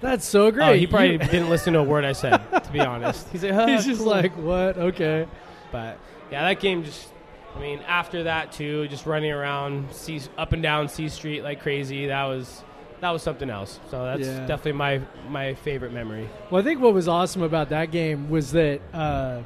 [0.00, 2.38] "That's so great." Oh, he probably You- didn't listen to a word I said.
[2.64, 4.76] To be honest, he's like, "Ah, He's just cool." like, "What?
[4.78, 5.26] Okay."
[5.70, 5.98] But
[6.32, 7.08] yeah, that game just.
[7.56, 11.60] I mean, after that too, just running around C, up and down C Street like
[11.60, 12.06] crazy.
[12.06, 12.62] That was
[13.00, 13.78] that was something else.
[13.90, 14.46] So that's Yeah.
[14.46, 16.28] definitely my my favorite memory.
[16.50, 19.38] Well, I think what was awesome about that game was that, uh,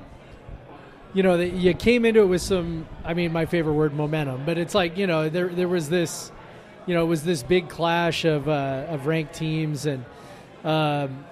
[1.14, 2.86] you know, that you came into it with some.
[3.04, 4.42] I mean, my favorite word, momentum.
[4.46, 6.32] But it's like you know, there there was this,
[6.86, 10.04] you know, it was this big clash of uh, of ranked teams, and
[10.64, 11.24] um,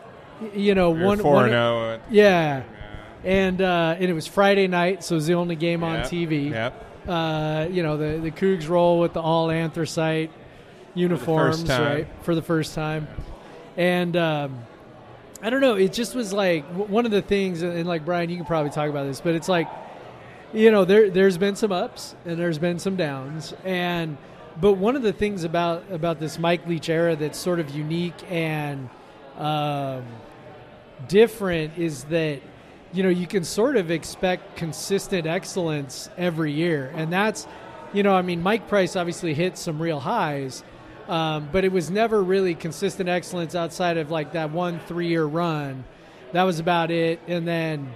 [0.55, 2.01] you know, We were one four one- and zero.
[2.11, 2.63] yeah,
[3.25, 6.51] and uh, and it was Friday night, so it was the only game on TV.
[6.51, 6.87] Yep.
[7.09, 10.31] Uh, you know, the the Cougs roll with the all anthracite
[10.95, 11.83] uniforms, time.
[11.83, 13.09] right, for the first time,
[13.77, 14.17] and.
[14.17, 14.67] Um,
[15.43, 15.75] I don't know.
[15.75, 18.91] It just was like one of the things, and like Brian, you can probably talk
[18.91, 19.69] about this, but it's like,
[20.53, 24.19] you know, there there's been some ups and there's been some downs, and
[24.61, 28.31] but one of the things about about this Mike Leach era that's sort of unique
[28.31, 28.91] and
[29.39, 30.05] um,
[31.09, 32.41] different is that
[32.93, 37.47] you know you can sort of expect consistent excellence every year, and that's
[37.93, 40.63] you know, I mean, Mike Price obviously hit some real highs.
[41.11, 45.25] Um, but it was never really consistent excellence outside of like that one three year
[45.25, 45.83] run.
[46.31, 47.19] That was about it.
[47.27, 47.93] And then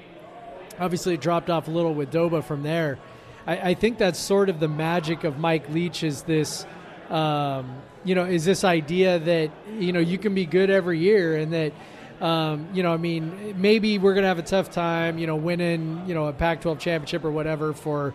[0.81, 2.98] obviously it dropped off a little with Doba from there.
[3.46, 6.66] I, I think that's sort of the magic of Mike Leach is this,
[7.09, 11.37] um, you know, is this idea that, you know, you can be good every year
[11.37, 11.72] and that,
[12.20, 15.37] um, you know, I mean, maybe we're going to have a tough time, you know,
[15.37, 18.12] winning, you know, a Pac 12 championship or whatever for,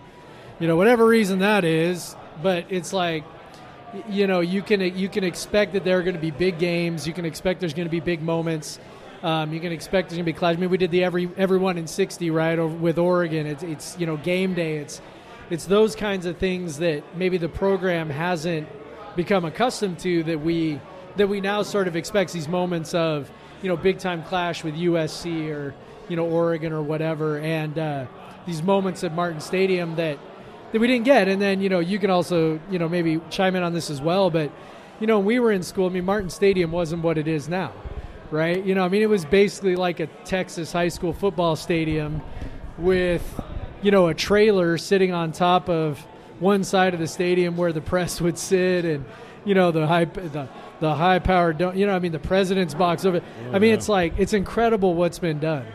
[0.60, 2.18] you know, whatever reason that is.
[2.44, 3.24] But it's like,
[4.08, 7.08] you know you can you can expect that there are going to be big games.
[7.08, 8.80] You can expect there's going to be big moments.
[9.22, 10.56] Um, you can expect there's going to be clash.
[10.56, 13.48] I mean, we did the every everyone in sixty right over with Oregon.
[13.48, 14.78] It's it's you know game day.
[14.78, 15.02] It's
[15.50, 18.68] it's those kinds of things that maybe the program hasn't
[19.16, 20.80] become accustomed to that we
[21.18, 23.30] that we now sort of expects these moments of
[23.62, 25.74] you know big time clash with USC or
[26.08, 28.06] you know Oregon or whatever, and uh,
[28.46, 30.18] these moments at Martin Stadium that
[30.72, 31.28] that we didn't get.
[31.28, 34.02] And then, you know, you can also, you know, maybe chime in on this as
[34.02, 34.30] well.
[34.30, 34.52] But,
[35.00, 37.50] you know, when we were in school, I mean, Martin Stadium wasn't what it is
[37.50, 37.74] now,
[38.32, 38.64] right?
[38.64, 42.22] You know, I mean, it was basically like a Texas high school football stadium
[42.78, 43.42] with,
[43.82, 46.00] you know, a trailer sitting on top of
[46.40, 49.06] one side of the stadium where the press would sit and,
[49.46, 50.48] you know, the high, the,
[50.80, 53.22] the high power, don't, you know, I mean, the president's box over.
[53.52, 53.74] I mean, oh, yeah.
[53.74, 55.66] it's like, it's incredible what's been done.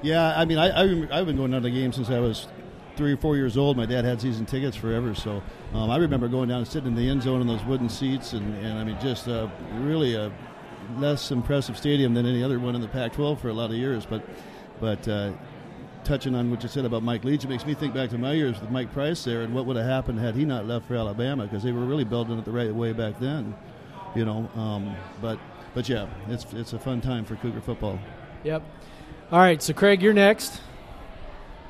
[0.00, 2.46] Yeah, I mean, I, I I've been going down to games since I was
[2.98, 3.76] three or four years old.
[3.76, 5.40] My dad had season tickets forever, so
[5.72, 8.32] um, I remember going down and sitting in the end zone in those wooden seats,
[8.32, 10.32] and, and I mean, just uh, really a
[10.96, 14.04] less impressive stadium than any other one in the Pac-12 for a lot of years.
[14.04, 14.22] But,
[14.80, 15.32] but uh,
[16.02, 18.32] touching on what you said about Mike Leach, it makes me think back to my
[18.32, 20.96] years with Mike Price there, and what would have happened had he not left for
[20.96, 23.54] Alabama because they were really building it the right way back then,
[24.16, 24.50] you know.
[24.56, 25.38] Um, but,
[25.72, 27.98] but yeah, it's it's a fun time for Cougar football.
[28.42, 28.62] Yep.
[29.30, 29.62] All right.
[29.62, 30.60] So, Craig, you're next.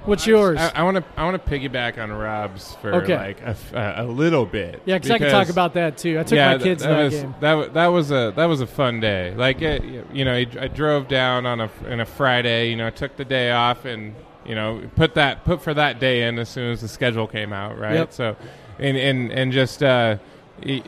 [0.05, 0.59] What's yours?
[0.59, 3.17] I want to I want to piggyback on Rob's for Okay.
[3.17, 4.81] like a, f- a- a little bit.
[4.87, 6.19] Yeah, because I can talk about that too.
[6.19, 7.35] I took my th- kids that to that was, game.
[7.41, 9.35] That, wa- that was a that was a fun day.
[9.37, 9.83] Like it,
[10.13, 12.71] you know, I, I drove down on a in a Friday.
[12.71, 14.15] You know, I took the day off and
[14.47, 17.53] you know put that put for that day in as soon as the schedule came
[17.53, 17.79] out.
[17.79, 17.95] Right.
[17.95, 18.13] Yep.
[18.13, 18.37] So,
[18.79, 19.83] and and and just.
[19.83, 20.17] Uh,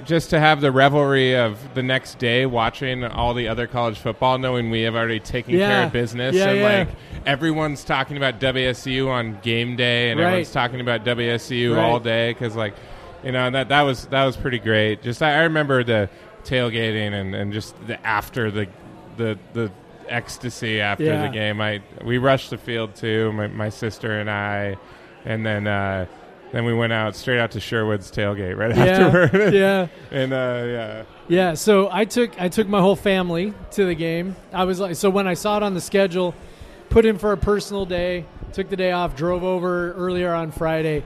[0.05, 4.37] just to have the revelry of the next day watching all the other college football
[4.39, 6.79] knowing we have already taken care of business Yeah, and yeah.
[6.81, 6.89] like
[7.25, 10.27] everyone's talking about WSU on game day and Right.
[10.27, 11.83] everyone's talking about WSU Right.
[11.85, 12.75] all day because like
[13.23, 15.03] you know that that was that was pretty great.
[15.03, 16.09] Just I, I remember the
[16.45, 18.67] tailgating and, and just the after the
[19.19, 19.71] the the
[20.09, 21.23] ecstasy after Yeah.
[21.27, 21.61] the game.
[21.61, 24.77] I we rushed the field too, my, my sister and I,
[25.25, 26.07] and then uh,
[26.53, 29.55] then we went out straight out to Sherwood's tailgate right Yeah, afterward.
[29.55, 29.87] yeah.
[30.11, 34.37] and uh, yeah, Yeah, so I took I took my whole family to the game.
[34.53, 36.35] I was like, so when I saw it on the schedule,
[36.89, 41.05] put in for a personal day, took the day off, drove over earlier on Friday.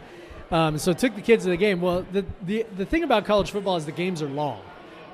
[0.50, 1.80] Um, so took the kids to the game.
[1.80, 4.60] Well, the, the the thing about college football is the games are long,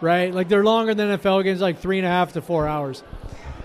[0.00, 0.34] right?
[0.34, 3.02] Like they're longer than NFL games, like three and a half to four hours.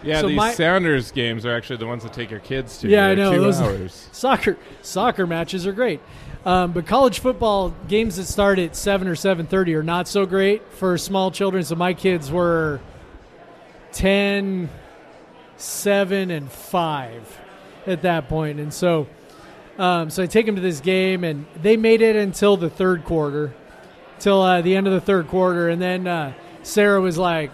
[0.04, 0.22] yeah.
[0.22, 2.88] So these my- Sounders games are actually the ones that take your kids to.
[2.88, 4.10] Yeah, I know, Two those- hours.
[4.14, 6.00] Soccer soccer matches are great,
[6.46, 10.26] um, but college football games that start at seven or seven thirty are not so
[10.26, 11.64] great for small children.
[11.64, 12.80] So my kids were
[13.94, 14.70] 10,
[15.58, 17.40] 7, and five
[17.88, 19.08] at that point, and so
[19.78, 23.04] um, so I take them to this game, and they made it until the third
[23.04, 23.54] quarter,
[24.20, 27.52] till uh, the end of the third quarter, and then uh, Sarah was like,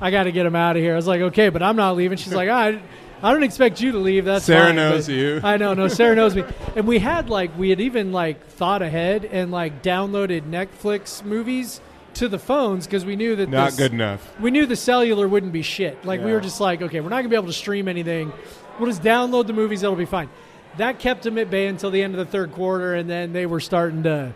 [0.00, 1.96] "I got to get them out of here." I was like, "Okay, but I'm not
[1.96, 2.82] leaving." She's like, "I,
[3.24, 5.40] I don't expect you to leave." That's Sarah fine, knows you.
[5.44, 6.44] I know, no, Sarah knows me,
[6.76, 11.80] and we had like we had even like thought ahead and like downloaded Netflix movies
[12.14, 14.38] to the phones because we knew that Not this- good enough.
[14.40, 16.04] we knew the cellular wouldn't be shit.
[16.04, 18.32] Like we were just like, okay, we're not gonna be able to stream anything.
[18.78, 19.82] We'll just download the movies.
[19.82, 20.28] It'll be fine.
[20.76, 23.46] That kept them at bay until the end of the third quarter, and then they
[23.46, 24.34] were starting to,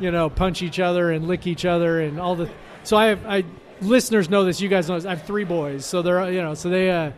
[0.00, 2.48] you know, punch each other and lick each other and all the.
[2.84, 3.44] So I have, I
[3.80, 4.60] listeners know this.
[4.60, 5.04] You guys know this.
[5.04, 7.10] I have three boys, so they're you know, so they uh,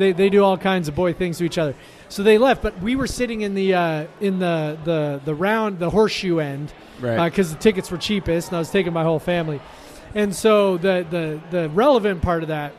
[0.00, 1.74] they they do all kinds of boy things to each other.
[2.08, 5.78] So they left, but we were sitting in the uh, in the the the round
[5.78, 7.30] the horseshoe end Right.
[7.30, 9.60] because the tickets were cheapest, and I was taking my whole family.
[10.14, 12.72] And so the the the relevant part of that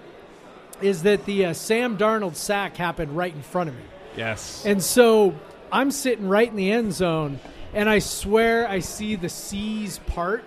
[0.82, 3.84] is that the uh, Sam Darnold sack happened right in front of me,
[4.18, 4.66] yes.
[4.66, 5.36] and so
[5.72, 7.40] I'm sitting right in the end zone,
[7.74, 10.44] and I swear I see the C's part,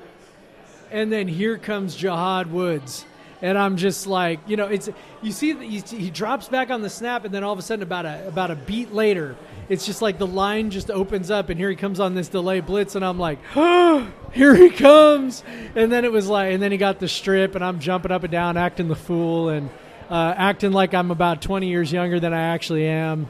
[0.91, 3.07] and then here comes Jahad Woods.
[3.43, 4.89] And I'm just like, you know, it's
[5.23, 7.83] you see he, he drops back on the snap, and then all of a sudden,
[7.83, 9.37] about a about a beat later,
[9.69, 12.61] it's just like the line just opens up, and here he comes on this delay
[12.61, 15.45] blitz, and I'm like, oh, here he comes,
[15.75, 18.23] and then it was like, and then he got the strip, and I'm jumping up
[18.23, 19.69] and down, acting the fool, and
[20.11, 23.27] uh, acting like I'm about 20 years younger than I actually am.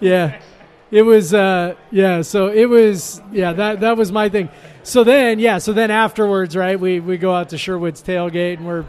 [0.00, 0.40] Yeah.
[0.90, 4.48] It was uh yeah, so it was yeah, that that was my thing.
[4.88, 8.66] So then yeah, so then afterwards, right, we we go out to Sherwood's tailgate and
[8.66, 8.84] we're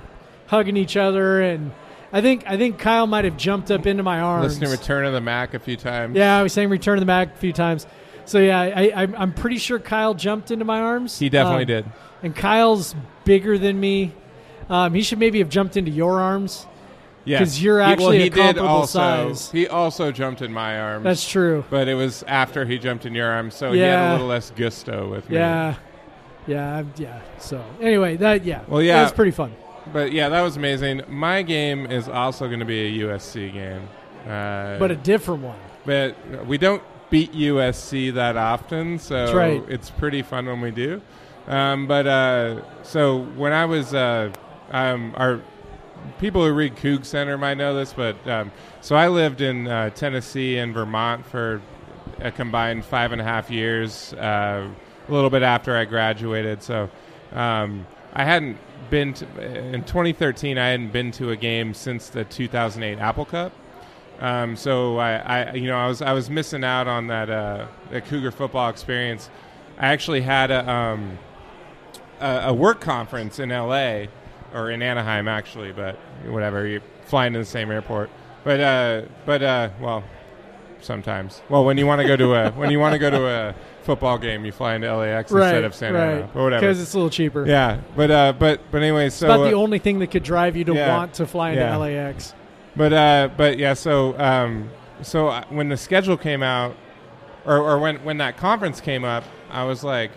[0.47, 1.71] hugging each other and
[2.13, 4.45] I think I think Kyle might have jumped up into my arms.
[4.59, 6.15] Listening to Return of the Mack a few times.
[6.15, 7.85] Yeah, I was saying return of the Mack a few times.
[8.25, 11.19] So yeah, I, I I'm pretty sure Kyle jumped into my arms.
[11.19, 11.85] He definitely Um, did.
[12.23, 14.13] And Kyle's bigger than me.
[14.69, 16.65] Um, he should maybe have jumped into your arms.
[17.25, 18.99] Yeah, 'Cause you're He- well, actually he a did comparable also,
[19.33, 19.51] size.
[19.51, 21.03] He also jumped in my arms.
[21.03, 21.65] That's true.
[21.69, 24.51] But it was after he jumped in your arms, so he had a little less
[24.55, 25.35] gusto with me.
[25.35, 25.75] Yeah.
[26.49, 27.19] Yeah, I'm- yeah.
[27.37, 28.61] So anyway, that yeah.
[28.67, 29.01] Well, yeah.
[29.03, 29.51] That's pretty fun.
[29.93, 31.01] But yeah, that was amazing.
[31.07, 33.87] My game is also going to be a USC game.
[34.27, 35.57] Uh, But a different one.
[35.85, 39.63] but we don't beat USC that often, so That's right.
[39.67, 41.01] it's pretty fun when we do.
[41.47, 44.31] Um, but uh, so when I was, uh,
[44.71, 45.41] um, our
[46.19, 49.89] people who read Coug Center might know this, but um, so I lived in uh,
[49.91, 51.61] Tennessee and Vermont for
[52.19, 54.67] a combined five and a half years, uh,
[55.09, 56.61] a little bit after I graduated.
[56.61, 56.89] So
[57.33, 58.57] um, I hadn't
[58.89, 60.57] been to, in 2013.
[60.57, 63.51] I hadn't been to a game since the 2008 Apple Cup.
[64.19, 67.67] Um, so I, I, you know, I was I was missing out on that uh,
[67.91, 69.29] that Cougar football experience.
[69.77, 71.17] I actually had a um,
[72.19, 74.09] a, a work conference in L.A.
[74.53, 75.95] or in Anaheim, actually, but
[76.25, 76.67] whatever.
[76.67, 78.09] You're flying to the same airport,
[78.43, 80.03] but uh, but uh, well,
[80.81, 81.41] sometimes.
[81.47, 83.55] Well, when you want to go to a when you want to go to a
[83.89, 85.47] football game, you fly into LAX right.
[85.47, 86.09] instead of Santa right.
[86.09, 86.61] Ana, but whatever.
[86.61, 87.47] Because it's a little cheaper.
[87.47, 90.21] Yeah, but uh, but but anyway, so It's about the uh, only thing that could
[90.21, 90.95] drive you to yeah.
[90.95, 91.75] want to fly into Yeah.
[91.75, 92.35] LAX.
[92.75, 94.69] But uh, but yeah, so um,
[95.01, 96.75] so uh, when the schedule came out,
[97.47, 100.11] or, or when when that conference came up, I was like,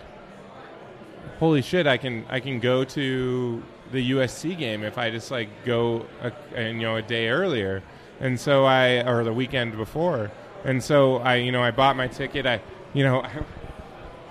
[1.38, 1.86] "Holy shit!
[1.86, 6.30] I can I can go to the USC game if I just like go a,
[6.54, 7.82] and you know a day earlier."
[8.20, 10.30] And so I or the weekend before,
[10.62, 12.44] and so I you know I bought my ticket.
[12.44, 12.60] I
[12.92, 13.24] you know.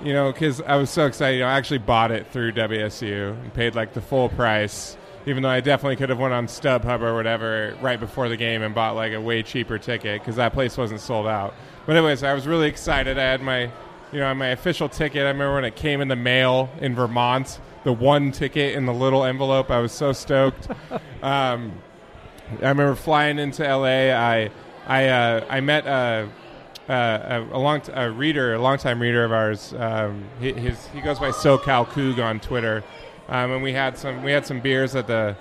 [0.03, 1.35] You know, because I was so excited.
[1.35, 5.43] You know, I actually bought it through WSU and paid like the full price, even
[5.43, 8.73] though I definitely could have went on StubHub or whatever right before the game and
[8.73, 11.53] bought like a way cheaper ticket because that place wasn't sold out.
[11.85, 13.19] But anyways, I was really excited.
[13.19, 13.69] I had my,
[14.11, 15.21] you know, my official ticket.
[15.21, 18.93] I remember when it came in the mail in Vermont, the one ticket in the
[18.93, 19.69] little envelope.
[19.69, 20.67] I was so stoked.
[21.21, 21.73] um,
[22.59, 24.15] I remember flying into LA.
[24.15, 24.49] I
[24.87, 26.25] I uh, I met uh,
[26.89, 29.73] uh, a, a long t- a reader, a longtime reader of ours.
[29.77, 32.83] Um, he, his he goes by SoCal Coug on Twitter,
[33.29, 35.35] um, and we had some we had some beers at the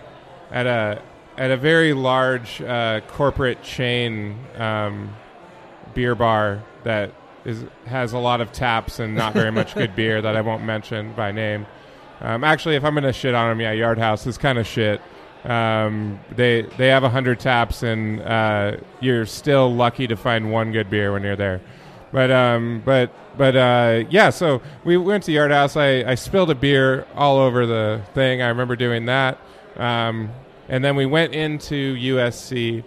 [0.51, 1.03] at a
[1.37, 5.15] at a very large uh, corporate chain um,
[5.95, 7.13] beer bar that
[7.45, 10.65] is has a lot of taps and not very much good beer that I won't
[10.65, 11.67] mention by name.
[12.21, 15.01] Um, actually, if I'm gonna shit on them, yeah, Yard House is kind of shit.
[15.45, 20.91] Um, they they have hundred taps, and uh, you're still lucky to find one good
[20.91, 21.61] beer when you're there.
[22.13, 25.77] But um, but but uh, yeah, so we went to Yard House.
[25.77, 28.43] I, I spilled a beer all over the thing.
[28.43, 29.39] I remember doing that.
[29.77, 30.31] Um,
[30.69, 32.85] and then we went into USC.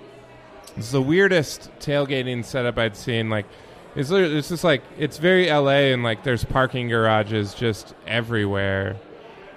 [0.75, 3.29] It's the weirdest tailgating setup I'd seen.
[3.29, 3.45] Like,
[3.95, 8.97] it's it's just like it's very LA, and like there's parking garages just everywhere,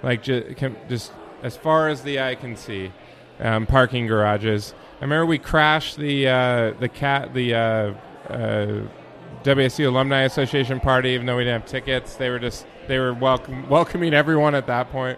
[0.03, 0.57] like just
[0.87, 1.11] just
[1.47, 2.91] as far as the eye can see,
[3.39, 4.75] um, parking garages.
[4.99, 7.93] I remember we crashed the uh, the cat the uh,
[8.29, 8.81] uh,
[9.43, 12.15] WSU Alumni Association party, even though we didn't have tickets.
[12.15, 15.17] They were just they were welcome, welcoming everyone at that point.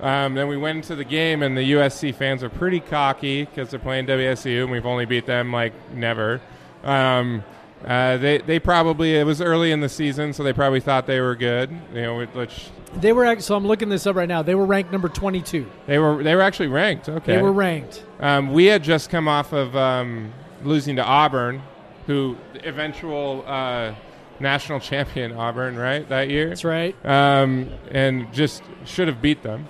[0.00, 3.70] Um, then we went into the game, and the USC fans are pretty cocky because
[3.70, 6.40] they're playing WSU, and we've only beat them like never.
[6.84, 7.44] Um,
[7.84, 11.20] uh, they they probably it was early in the season, so they probably thought they
[11.20, 11.70] were good.
[11.92, 14.42] You know, which They were so I'm looking this up right now.
[14.42, 15.66] They were ranked number 22.
[15.86, 17.08] they were they were actually ranked.
[17.08, 18.04] Okay, They were ranked.
[18.20, 20.32] Um, we had just come off of um,
[20.64, 21.62] losing to Auburn,
[22.06, 23.94] who the eventual uh,
[24.40, 26.48] national champion Auburn, right that year.
[26.48, 26.96] That's right.
[27.04, 29.68] Um, and just should have beat them.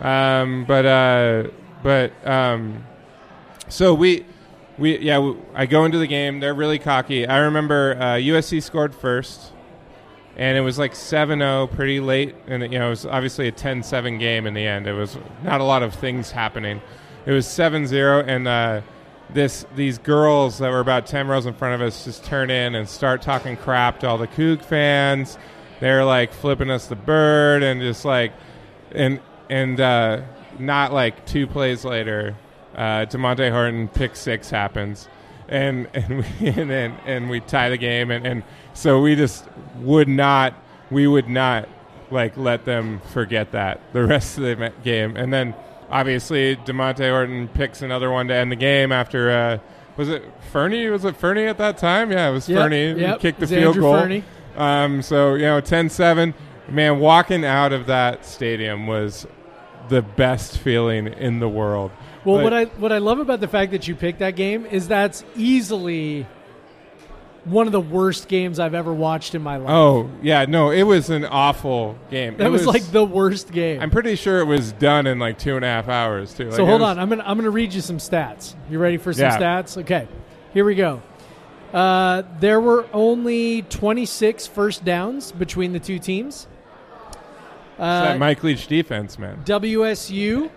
[0.00, 1.48] Um, but uh,
[1.82, 2.84] but um,
[3.68, 4.26] so we
[4.78, 6.40] we yeah I go into the game.
[6.40, 7.26] They're really cocky.
[7.26, 9.52] I remember uh, USC scored first.
[10.36, 14.20] And it was like 7-0 pretty late, and you know it was obviously a 10-7
[14.20, 14.86] game in the end.
[14.86, 16.80] It was not a lot of things happening.
[17.26, 18.82] It was 7-0, and uh,
[19.30, 22.74] this these girls that were about 10 rows in front of us just turn in
[22.74, 25.38] and start talking crap to all the Coug fans.
[25.80, 28.32] They're like flipping us the bird and just like
[28.92, 30.22] and and uh,
[30.58, 32.36] not like two plays later,
[32.78, 35.08] uh, Damante Horton pick six happens,
[35.48, 39.44] and and we and then and we tie the game, and, and so we just
[39.80, 40.54] would not
[40.90, 41.68] we would not
[42.10, 45.54] like let them forget that the rest of the game, and then
[45.90, 49.30] obviously Damante Horton picks another one to end the game after.
[49.30, 49.58] Uh,
[49.96, 50.88] was it Furney?
[50.88, 52.12] Was it Furney at that time?
[52.12, 52.94] Yeah, it was Yep, Furney.
[52.94, 54.22] He kicked the field Andrew goal.
[54.56, 56.34] Um, so you know, 10-7.
[56.68, 59.26] Man, walking out of that stadium was
[59.88, 61.90] the best feeling in the world.
[62.24, 64.66] Well, Like- what I what I love about the fact that you picked that game
[64.66, 66.26] is that's easily
[67.44, 69.70] one of the worst games I've ever watched in my life.
[69.70, 72.36] Oh yeah, no, it was an awful game.
[72.36, 73.80] that It was, like the worst game.
[73.80, 76.50] I'm pretty sure it was done in like two and a half hours too.
[76.52, 78.54] so hold was- on, I'm gonna I'm gonna read you some stats.
[78.70, 79.38] You ready for some Yeah.
[79.38, 79.78] stats?
[79.78, 80.08] Okay,
[80.52, 81.00] here we go.
[81.72, 86.46] Uh, there were only 26 first downs between the two teams.
[87.78, 89.38] Uh, that Mike Leach defense, man.
[89.44, 90.50] WSU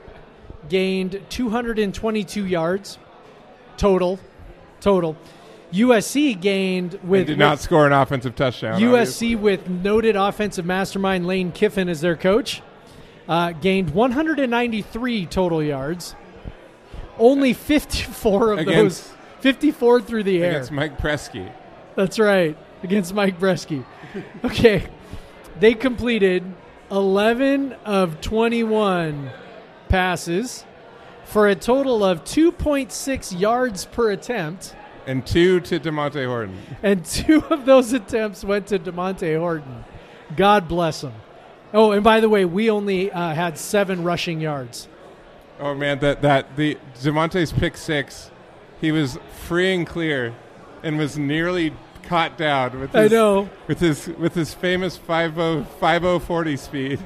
[0.72, 2.98] gained 222 yards
[3.78, 4.18] total.
[4.80, 5.16] Total.
[5.74, 8.74] USC gained And with did not score an offensive touchdown.
[8.84, 9.36] obviously.
[9.36, 12.62] USC with noted offensive mastermind Lane Kiffin as their coach
[13.30, 16.16] uh, gained 193 total yards.
[17.20, 20.52] Only 54 of Against- those 54 through the air.
[20.52, 21.52] against Mike Breske.
[21.96, 22.58] That's right.
[22.84, 23.84] Against Mike Breske.
[24.44, 24.88] Okay.
[25.60, 26.44] They completed
[26.90, 29.30] 11 of 21
[29.92, 30.66] passes
[31.26, 34.76] for a total of 2.6 yards per attempt,
[35.06, 36.58] And two to Damante Horton.
[36.84, 39.84] and two of those attempts went to Damante Horton.
[40.36, 41.14] God bless him.
[41.74, 44.88] Oh, and by the way, we only uh, had seven rushing yards.
[45.60, 48.32] Oh man, that that the Damante's pick six,
[48.82, 50.34] he was free and clear,
[50.84, 51.74] and was nearly
[52.04, 53.50] caught down with I his, know.
[53.68, 57.00] with his with his famous 50 5040 speed.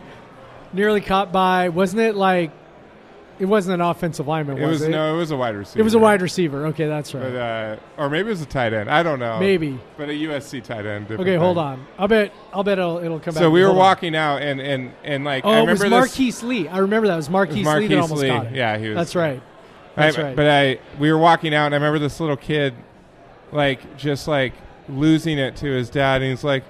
[0.74, 2.52] Nearly caught by, wasn't it like,
[3.40, 4.90] it wasn't an offensive lineman, It was, was it?
[4.90, 5.80] no, it was a wide receiver.
[5.80, 6.68] It was a wide receiver.
[6.68, 7.22] Okay, that's right.
[7.24, 8.90] but uh, or maybe it was a tight end.
[8.90, 9.40] I don't know.
[9.40, 9.80] Maybe.
[9.98, 11.12] but a USC tight end.
[11.12, 11.86] Okay, hold on.
[11.98, 12.32] I'll bet.
[12.54, 13.42] I'll bet it'll, it'll come back.
[13.42, 13.84] So we were Hold on.
[13.86, 16.12] walking out, and and and like Oh, I it was remember this.
[16.18, 16.68] Marquise Lee.
[16.68, 18.30] I remember that it was Marquise, Lee that Marquise almost Lee.
[18.30, 18.54] caught it.
[18.56, 19.42] Yeah, he was- That's right.
[19.98, 20.36] I- That's right.
[20.36, 22.74] But I we were walking out, and I remember this little kid,
[23.52, 24.54] like just like
[24.90, 26.64] losing it to his dad, and he's like,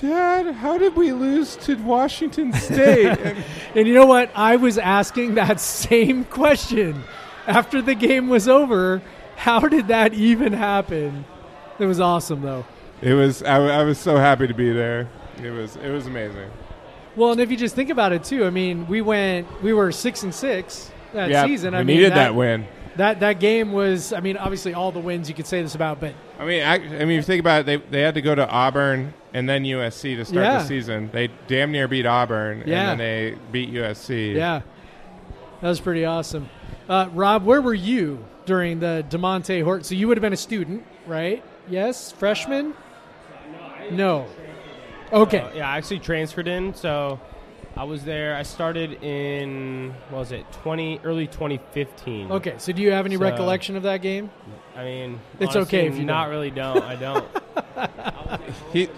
[0.00, 4.30] "Dad, how did we lose to Washington State?" and, And you know what?
[4.34, 7.02] I was asking that same question
[7.46, 9.02] after the game was over.
[9.36, 11.24] How did that even happen?
[11.78, 12.66] It was awesome, though.
[13.00, 15.08] it was I, I was so happy to be there.
[15.42, 16.50] It was it was amazing.
[17.16, 19.90] Well, and if you just think about it too, I mean, we went, we were
[19.90, 21.72] six and six that yeah, season.
[21.72, 22.66] we I mean, we needed that, win.
[22.96, 24.12] That that game was.
[24.12, 26.74] I mean, obviously, all the wins you could say this about, but I mean, I,
[26.74, 29.48] I mean, if you think about it, they they had to go to Auburn and
[29.48, 30.58] then USC to start Yeah.
[30.58, 31.08] the season.
[31.12, 32.90] They damn near beat Auburn, Yeah.
[32.90, 34.34] and then they beat USC.
[34.34, 34.62] Yeah,
[35.60, 36.48] that was pretty awesome.
[36.88, 39.84] Uh, Rob, where were you during the Damante Horton?
[39.84, 41.44] So you would have been a student, right?
[41.68, 42.74] Yes, freshman.
[43.52, 44.26] No, I No.
[45.12, 45.38] Okay.
[45.40, 47.20] Uh, yeah, I actually transferred in, so
[47.76, 48.36] I was there.
[48.36, 52.30] I started in what was it, twenty early twenty fifteen.
[52.30, 52.54] Okay.
[52.58, 54.30] So do you have any So- recollection of that game?
[54.76, 56.30] I mean, It's honestly, okay if you not don't.
[56.30, 56.82] really don't.
[56.84, 57.26] I don't.
[58.72, 58.88] He,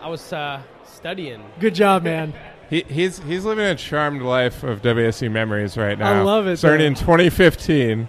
[0.00, 1.42] I was uh, studying.
[1.60, 2.34] Good job, man.
[2.68, 6.12] he he's he's living a charmed life of WSU memories right now.
[6.12, 6.86] I love it, Starting though.
[6.86, 8.08] in 2015,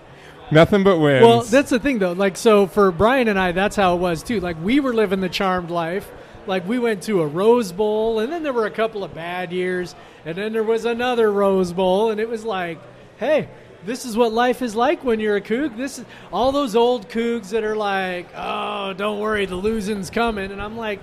[0.52, 1.24] nothing but wins.
[1.24, 2.14] Well, that's the thing, though.
[2.14, 4.40] Like, so for Brian and I, that's how it was too.
[4.40, 6.10] Like, we were living the charmed life.
[6.48, 9.52] Like, we went to a Rose Bowl, and then there were a couple of bad
[9.52, 12.80] years, and then there was another Rose Bowl, and it was like,
[13.18, 13.48] hey,
[13.86, 15.76] this is what life is like when you're a Coug.
[15.78, 20.52] This is all those old Cougs that are like, oh, don't worry, the losing's coming,
[20.52, 21.00] and I'm like,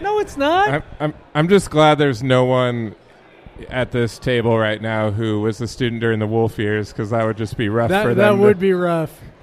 [0.00, 0.68] no, it's not.
[0.68, 2.94] I'm, I'm I'm just glad there's no one
[3.68, 7.24] at this table right now who was a student during the Wolf years because that
[7.26, 8.36] would just be rough that for that them.
[8.38, 9.20] to- would be rough.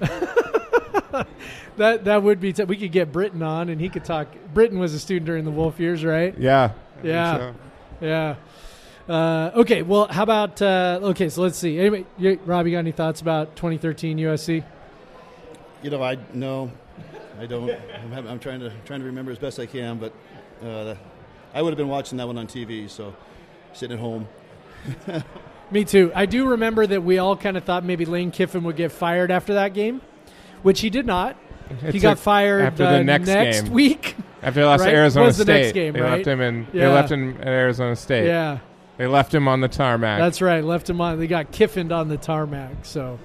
[1.78, 2.52] that that would be.
[2.52, 4.28] T- we could get Britton on, and he could talk.
[4.54, 6.36] Britton was a student during the Wolf years, right?
[6.38, 6.72] yeah.
[7.02, 7.36] I Yeah.
[7.38, 7.54] so.
[8.00, 8.34] Yeah.
[9.08, 9.82] Uh, okay.
[9.82, 10.60] Well, how about?
[10.60, 11.78] Uh, okay, so let's see.
[11.78, 14.62] Anyway, you, Rob, you got any thoughts about 2013 USC?
[15.82, 16.70] You know, I no,
[17.40, 17.70] I don't.
[18.12, 20.12] I'm, I'm trying to trying to remember as best I can, but
[20.62, 20.94] uh,
[21.54, 22.90] I would have been watching that one on TV.
[22.90, 23.14] So
[23.72, 24.28] sitting at home.
[25.70, 26.10] Me too.
[26.14, 29.30] I do remember that we all kind of thought maybe Lane Kiffin would get fired
[29.30, 30.00] after that game,
[30.62, 31.36] which he did not.
[31.84, 33.72] It he got fired after uh, the next game.
[33.72, 34.16] week.
[34.42, 34.90] After they lost Right?
[34.90, 36.12] to Arizona Was the State, next game, they right?
[36.18, 36.66] left him in.
[36.72, 38.26] They left him at Arizona State.
[38.26, 38.58] yeah,
[38.96, 40.18] They left him on the tarmac.
[40.20, 40.62] that's right.
[40.64, 41.18] Left him on.
[41.18, 42.84] They got Kiffined on the tarmac.
[42.84, 43.18] So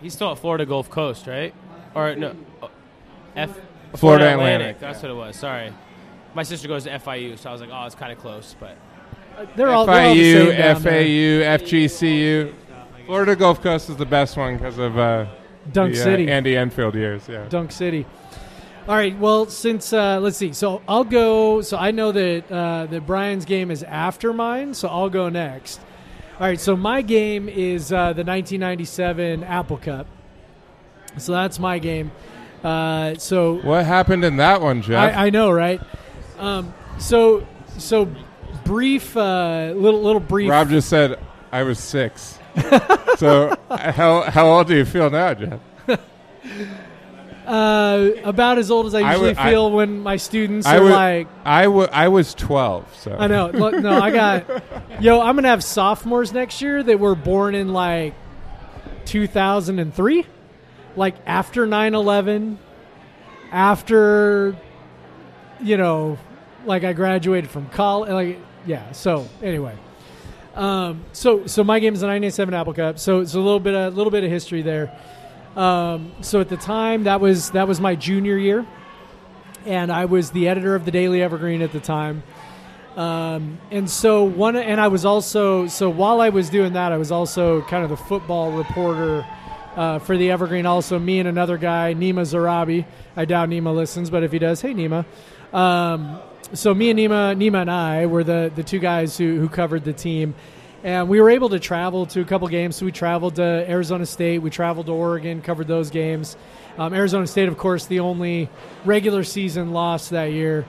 [0.00, 1.54] He's still at Florida Gulf Coast, right?
[1.94, 2.68] Or no, uh,
[3.36, 3.56] F
[3.94, 5.08] Florida Atlantic, That's yeah.
[5.10, 5.36] what it was.
[5.36, 5.72] Sorry,
[6.34, 8.76] my sister goes to FIU, so I was like, oh, it's kind of close, but
[9.38, 10.82] uh, they're all they're all FIU, same.
[10.82, 12.54] FAU, FGCU.
[13.06, 15.26] Florida Gulf Coast is the best one because of uh,
[15.70, 16.30] Dunk the, uh, City.
[16.30, 17.28] Andy Enfield years.
[17.28, 17.46] Yeah.
[17.48, 18.06] Dunk City.
[18.88, 19.16] All right.
[19.16, 21.60] Well, since uh, let's see, so I'll go.
[21.60, 25.80] So I know that uh, that Brian's game is after mine, so I'll go next.
[26.40, 26.58] All right.
[26.58, 30.06] So my game is uh, the 1997 Apple Cup.
[31.18, 32.10] So that's my game.
[32.64, 35.16] Uh, so What happened in that one, Jeff?
[35.16, 35.80] I, I know, right?
[36.38, 37.46] Um, so
[37.78, 38.08] so
[38.64, 40.50] brief, uh, little little brief.
[40.50, 41.18] Rob just said
[41.52, 42.38] I was six.
[43.16, 45.60] so how how old do you feel now, Jeff?
[47.46, 50.82] uh, about as old as I usually would- I- feel when my students I are
[50.82, 51.28] would- like.
[51.44, 52.86] I wa- I was twelve.
[52.96, 53.48] So I know.
[53.50, 54.62] Look, no, I got.
[55.00, 58.14] Yo, I'm gonna have sophomores next year that were born in like
[59.06, 60.26] 2003,
[60.96, 62.58] like after 9/11,
[63.50, 64.56] after
[65.60, 66.18] you know,
[66.64, 68.10] like I graduated from college.
[68.10, 68.92] Like, yeah.
[68.92, 69.74] So anyway,
[70.54, 72.98] um, so so my game is the 987 Apple Cup.
[72.98, 74.96] So it's a little bit a little bit of history there.
[75.56, 78.66] Um, so at the time, that was that was my junior year,
[79.66, 82.22] and I was the editor of the Daily Evergreen at the time.
[82.96, 86.98] Um, and so one, and I was also so while I was doing that, I
[86.98, 89.26] was also kind of the football reporter
[89.76, 90.66] uh, for the Evergreen.
[90.66, 92.84] Also, me and another guy, Nima Zarrabi.
[93.16, 95.06] I doubt Nima listens, but if he does, hey Nima.
[95.54, 96.20] Um,
[96.52, 99.84] so me and Nima, Nima and I were the the two guys who who covered
[99.84, 100.34] the team,
[100.84, 102.76] and we were able to travel to a couple games.
[102.76, 106.36] So we traveled to Arizona State, we traveled to Oregon, covered those games.
[106.78, 108.48] Um, Arizona State, of course, the only
[108.84, 110.66] regular season loss that year.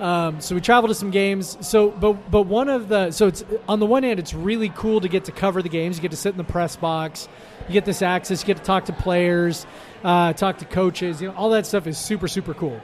[0.00, 1.56] Um, so we traveled to some games.
[1.60, 5.00] So, but but one of the so it's on the one hand, it's really cool
[5.00, 5.96] to get to cover the games.
[5.96, 7.28] You get to sit in the press box.
[7.68, 8.42] You get this access.
[8.42, 9.66] You get to talk to players,
[10.02, 11.22] uh, talk to coaches.
[11.22, 12.80] You know, all that stuff is super super cool.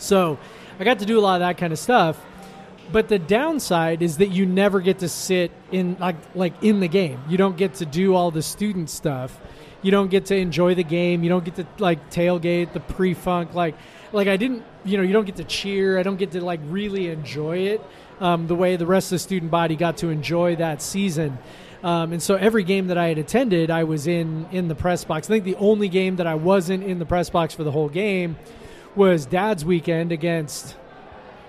[0.00, 0.38] So,
[0.80, 2.18] I got to do a lot of that kind of stuff.
[2.90, 6.88] But the downside is that you never get to sit in like like in the
[6.88, 7.20] game.
[7.28, 9.38] You don't get to do all the student stuff.
[9.82, 11.22] You don't get to enjoy the game.
[11.22, 13.76] You don't get to like tailgate the pre-funk like
[14.12, 15.98] like I didn't you know you don't get to cheer.
[15.98, 17.80] I don't get to like really enjoy it
[18.18, 21.38] um, the way the rest of the student body got to enjoy that season.
[21.84, 25.04] Um, and so every game that I had attended, I was in in the press
[25.04, 25.28] box.
[25.28, 27.88] I think the only game that I wasn't in the press box for the whole
[27.88, 28.36] game
[28.96, 30.76] was Dad's weekend against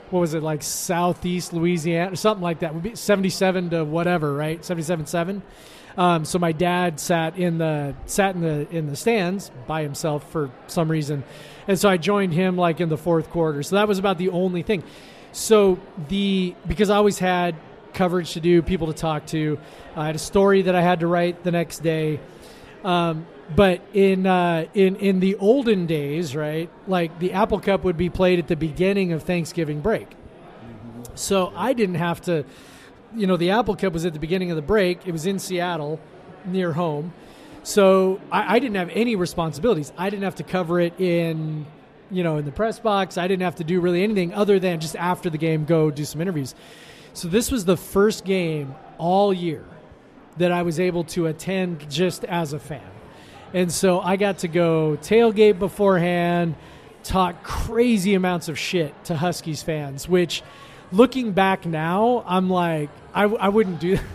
[0.10, 2.74] what was it like Southeast Louisiana or something like that?
[2.74, 4.64] Would be seventy-seven to whatever, right?
[4.64, 5.42] Seventy-seven-seven.
[5.98, 10.30] Um, so my dad sat in the sat in the in the stands by himself
[10.32, 11.24] for some reason,
[11.68, 13.64] and so I joined him like in the fourth quarter.
[13.64, 14.84] So that was about the only thing.
[15.32, 15.80] So
[16.10, 17.56] the because I always had
[17.94, 19.60] coverage to do, people to talk to.
[19.96, 22.20] I had a story that I had to write the next day.
[22.84, 26.70] Um, but in uh, in in the olden days, right?
[26.88, 30.08] Like the Apple Cup would be played at the beginning of Thanksgiving break.
[31.16, 32.46] So I didn't have to,
[33.14, 35.06] you know, the Apple Cup was at the beginning of the break.
[35.06, 36.00] It was in Seattle,
[36.46, 37.14] near home.
[37.64, 39.92] So I, I didn't have any responsibilities.
[39.98, 41.66] I didn't have to cover it in
[42.12, 43.18] you know, in the press box.
[43.18, 46.06] I didn't have to do really anything other than just after the game go do
[46.06, 46.54] some interviews.
[47.14, 49.66] So this was the first game all year
[50.38, 52.82] that I was able to attend just as a fan.
[53.54, 56.56] And so I got to go tailgate beforehand,
[57.04, 60.42] talk crazy amounts of shit to Huskies fans, which
[60.92, 64.06] looking back now, I'm like, I, I wouldn't do that.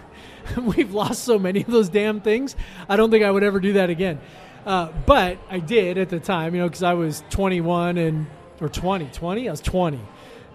[0.62, 2.56] We've lost so many of those damn things.
[2.88, 4.20] I don't think I would ever do that again.
[4.64, 8.26] Uh, but I did at the time, you know, because I was 21 and,
[8.60, 9.48] or 20, 20?
[9.48, 10.00] I was 20.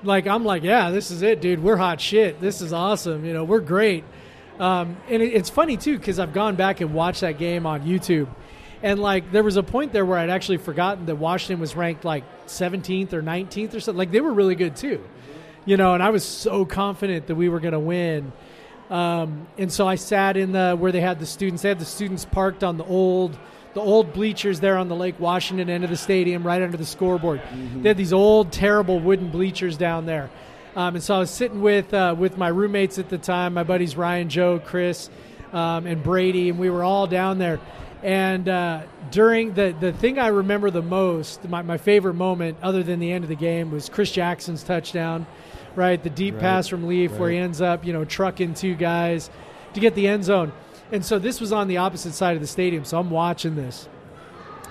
[0.03, 1.61] Like, I'm like, yeah, this is it, dude.
[1.61, 2.41] We're hot shit.
[2.41, 3.23] This is awesome.
[3.23, 4.03] You know, we're great.
[4.61, 7.81] Um, and it, it's funny, too, because I've gone back and watched that game on
[7.81, 8.29] YouTube.
[8.83, 12.03] And like there was a point there where I'd actually forgotten that Washington was ranked
[12.03, 13.97] like 17th or 19th or something.
[13.97, 15.03] Like they were really good too,
[15.65, 15.93] you know.
[15.93, 18.31] And I was so confident that we were going to win.
[18.89, 21.61] Um, and so I sat in the where they had the students.
[21.61, 23.37] They had the students parked on the old
[23.73, 26.85] the old bleachers there on the Lake Washington end of the stadium, right under the
[26.85, 27.41] scoreboard.
[27.41, 27.83] Mm-hmm.
[27.83, 30.29] They had these old, terrible wooden bleachers down there.
[30.75, 33.63] Um, and so I was sitting with uh, with my roommates at the time, my
[33.63, 35.09] buddies Ryan, Joe, Chris,
[35.51, 37.59] um, and Brady, and we were all down there.
[38.03, 42.83] And uh, during the the thing I remember the most, my, my favorite moment, other
[42.83, 45.27] than the end of the game, was Chris Jackson's touchdown
[45.75, 46.01] right?
[46.01, 46.41] The deep right.
[46.41, 47.19] pass from Leaf right.
[47.19, 49.29] where he ends up, you know, trucking two guys
[49.73, 50.51] to get the end zone.
[50.91, 53.87] And so this was on the opposite side of the stadium, so I'm watching this.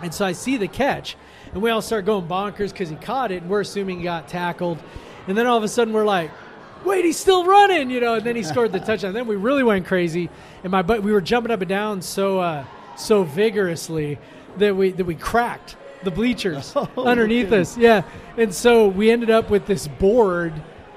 [0.03, 1.17] And so I see the catch,
[1.53, 4.29] and we all start going bonkers because he caught it, and we're assuming he got
[4.29, 4.79] tackled.
[5.27, 6.31] And then all of a sudden we're like,
[6.85, 9.13] wait, he's still running, you know, and then he scored the touchdown.
[9.13, 10.31] then we really went crazy,
[10.63, 12.65] and my but we were jumping up and down so uh,
[12.97, 14.19] so vigorously
[14.59, 17.77] that we that we cracked the bleachers oh, underneath us.
[17.77, 18.03] Yeah.
[18.37, 20.53] And so we ended up with this board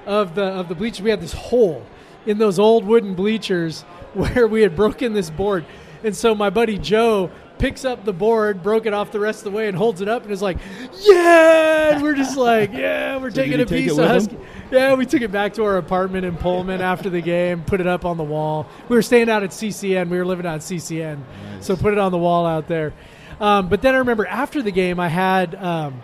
[0.06, 1.84] of the of the bleachers, we had this hole
[2.26, 3.82] in those old wooden bleachers
[4.14, 5.64] where we had broken this board.
[6.02, 9.52] And so my buddy Joe picks up the board, broke it off the rest of
[9.52, 10.58] the way, and holds it up and is like,
[11.00, 14.36] "Yeah!" And we're just like, "Yeah, we're so taking a piece of Husky."
[14.70, 17.86] Yeah, we took it back to our apartment in Pullman after the game, put it
[17.86, 18.66] up on the wall.
[18.88, 20.08] We were staying out at CCN.
[20.08, 21.18] We were living out at CCN,
[21.52, 21.66] nice.
[21.66, 22.92] so put it on the wall out there.
[23.40, 25.54] Um, but then I remember after the game, I had.
[25.54, 26.02] Um,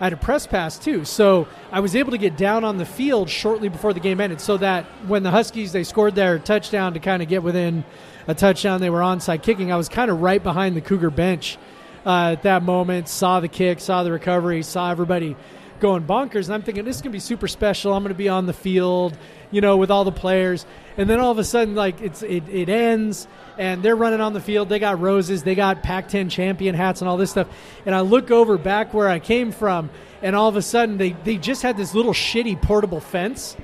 [0.00, 1.04] I had a press pass too.
[1.04, 4.40] So I was able to get down on the field shortly before the game ended
[4.40, 7.84] so that when the Huskies they scored their touchdown to kind of get within
[8.26, 9.72] a touchdown, they were onside kicking.
[9.72, 11.58] I was kind of right behind the Cougar bench
[12.04, 15.36] uh, at that moment, saw the kick, saw the recovery, saw everybody
[15.80, 16.46] going bonkers.
[16.46, 17.92] And I'm thinking, this is going to be super special.
[17.92, 19.16] I'm going to be on the field,
[19.50, 20.64] you know, with all the players.
[20.96, 23.26] And then all of a sudden, like, it's it, it ends,
[23.58, 24.68] and they're running on the field.
[24.68, 27.48] They got roses, they got Pac 10 champion hats, and all this stuff.
[27.84, 29.90] And I look over back where I came from,
[30.22, 33.56] and all of a sudden, they, they just had this little shitty portable fence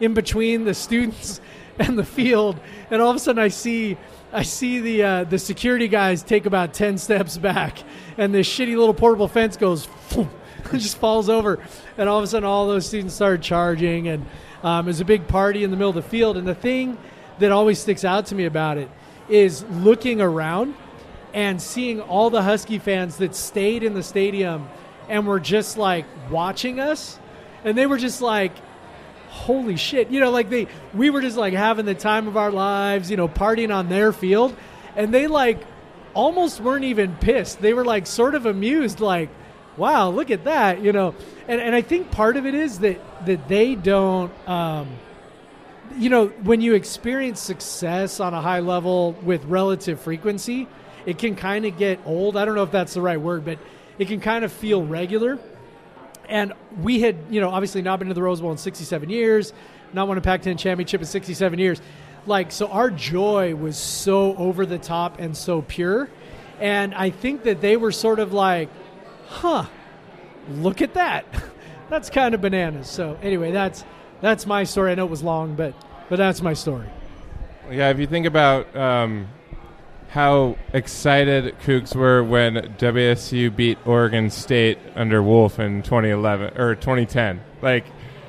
[0.00, 1.40] in between the students
[1.78, 2.58] and the field.
[2.90, 3.96] And all of a sudden, I see.
[4.32, 7.78] I see the uh, the security guys take about ten steps back,
[8.18, 9.88] and this shitty little portable fence goes
[10.72, 11.58] just falls over,
[11.96, 14.26] and all of a sudden, all those students start charging, and
[14.62, 16.36] um, it was a big party in the middle of the field.
[16.36, 16.98] And the thing
[17.38, 18.90] that always sticks out to me about it
[19.28, 20.74] is looking around
[21.32, 24.68] and seeing all the Husky fans that stayed in the stadium
[25.08, 27.18] and were just like watching us,
[27.64, 28.52] and they were just like,
[29.36, 32.50] "Holy shit!" You know, like they we were just like having the time of our
[32.50, 34.56] lives, you know, partying on their field,
[34.96, 35.58] and they like
[36.14, 37.60] almost weren't even pissed.
[37.60, 39.28] They were like sort of amused, like
[39.76, 41.14] wow, look at that, you know.
[41.48, 44.88] And, and I think part of it is that, that they don't, um,
[45.96, 50.66] you know, when you experience success on a high level with relative frequency,
[51.04, 52.36] it can kind of get old.
[52.36, 53.58] I don't know if that's the right word, but
[53.98, 55.38] it can kind of feel regular.
[56.28, 56.52] And
[56.82, 59.52] we had, you know, obviously not been to the Rose Bowl in 67 years,
[59.92, 61.80] not won a Pac 10 championship in 67 years.
[62.26, 66.08] Like, so our joy was so over the top and so pure.
[66.60, 68.68] And I think that they were sort of like,
[69.28, 69.66] huh,
[70.50, 71.24] look at that.
[71.88, 72.88] that's kind of bananas.
[72.88, 73.84] So anyway, that's
[74.20, 74.92] that's my story.
[74.92, 75.74] I know it was long, but
[76.08, 76.88] but that's my story.
[77.70, 79.28] Yeah, if you think about um,
[80.16, 87.42] how excited Cougs were when WSU beat Oregon State under Wolf in 2011 or 2010,
[87.60, 87.84] like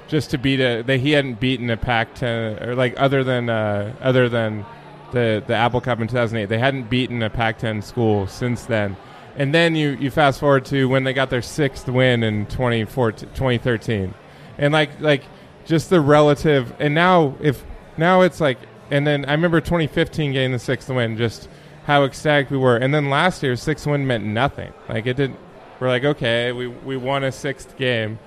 [0.10, 3.96] just to beat a they he hadn't beaten a Pac-10 or like other than uh,
[4.02, 4.66] other than
[5.14, 8.98] the the Apple Cup in 2008, they hadn't beaten a Pac-10 school since then.
[9.38, 14.14] And then you, you fast forward to when they got their sixth win in 2013
[14.58, 15.24] and like like
[15.64, 17.64] just the relative and now if
[17.96, 18.58] now it's like
[18.92, 21.48] and then i remember 2015 getting the sixth win just
[21.88, 22.76] how ecstatic we were.
[22.76, 24.74] And then last year six win meant nothing.
[24.90, 25.40] Like it didn't
[25.80, 28.20] we're like okay we, we won a sixth game.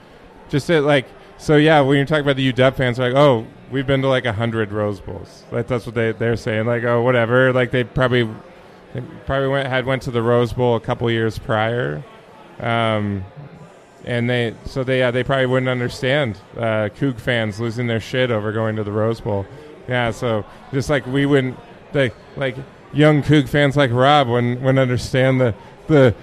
[0.48, 1.06] Just it like
[1.36, 4.24] so yeah when you're talking about the uw fans like oh we've been to like
[4.24, 5.44] a hundred rose bowls.
[5.52, 6.66] Like that's what they, they're saying.
[6.66, 7.52] Like oh whatever.
[7.52, 8.28] Like they probably
[8.94, 12.02] they probably went had went to the Rose Bowl a couple years prior.
[12.58, 13.24] Um,
[14.04, 18.30] and they so they yeah they probably wouldn't understand uh, Coug fans losing their shit
[18.30, 19.46] over going to the Rose Bowl.
[19.86, 21.58] Yeah, so just like we wouldn't
[21.92, 22.56] they like
[22.92, 25.54] young Coug fans like Rob wouldn't, understand the
[25.86, 26.14] the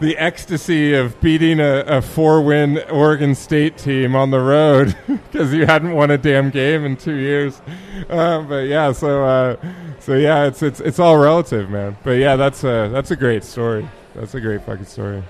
[0.00, 5.52] the ecstasy of beating a, a four win Oregon State team on the road because
[5.52, 7.60] you hadn't won a damn game in two years.
[8.08, 9.56] Uh, but yeah, so uh,
[10.00, 11.96] so yeah, it's it's it's all relative, man.
[12.04, 13.88] But yeah, that's a that's a great story.
[14.14, 15.22] That's a great fucking story.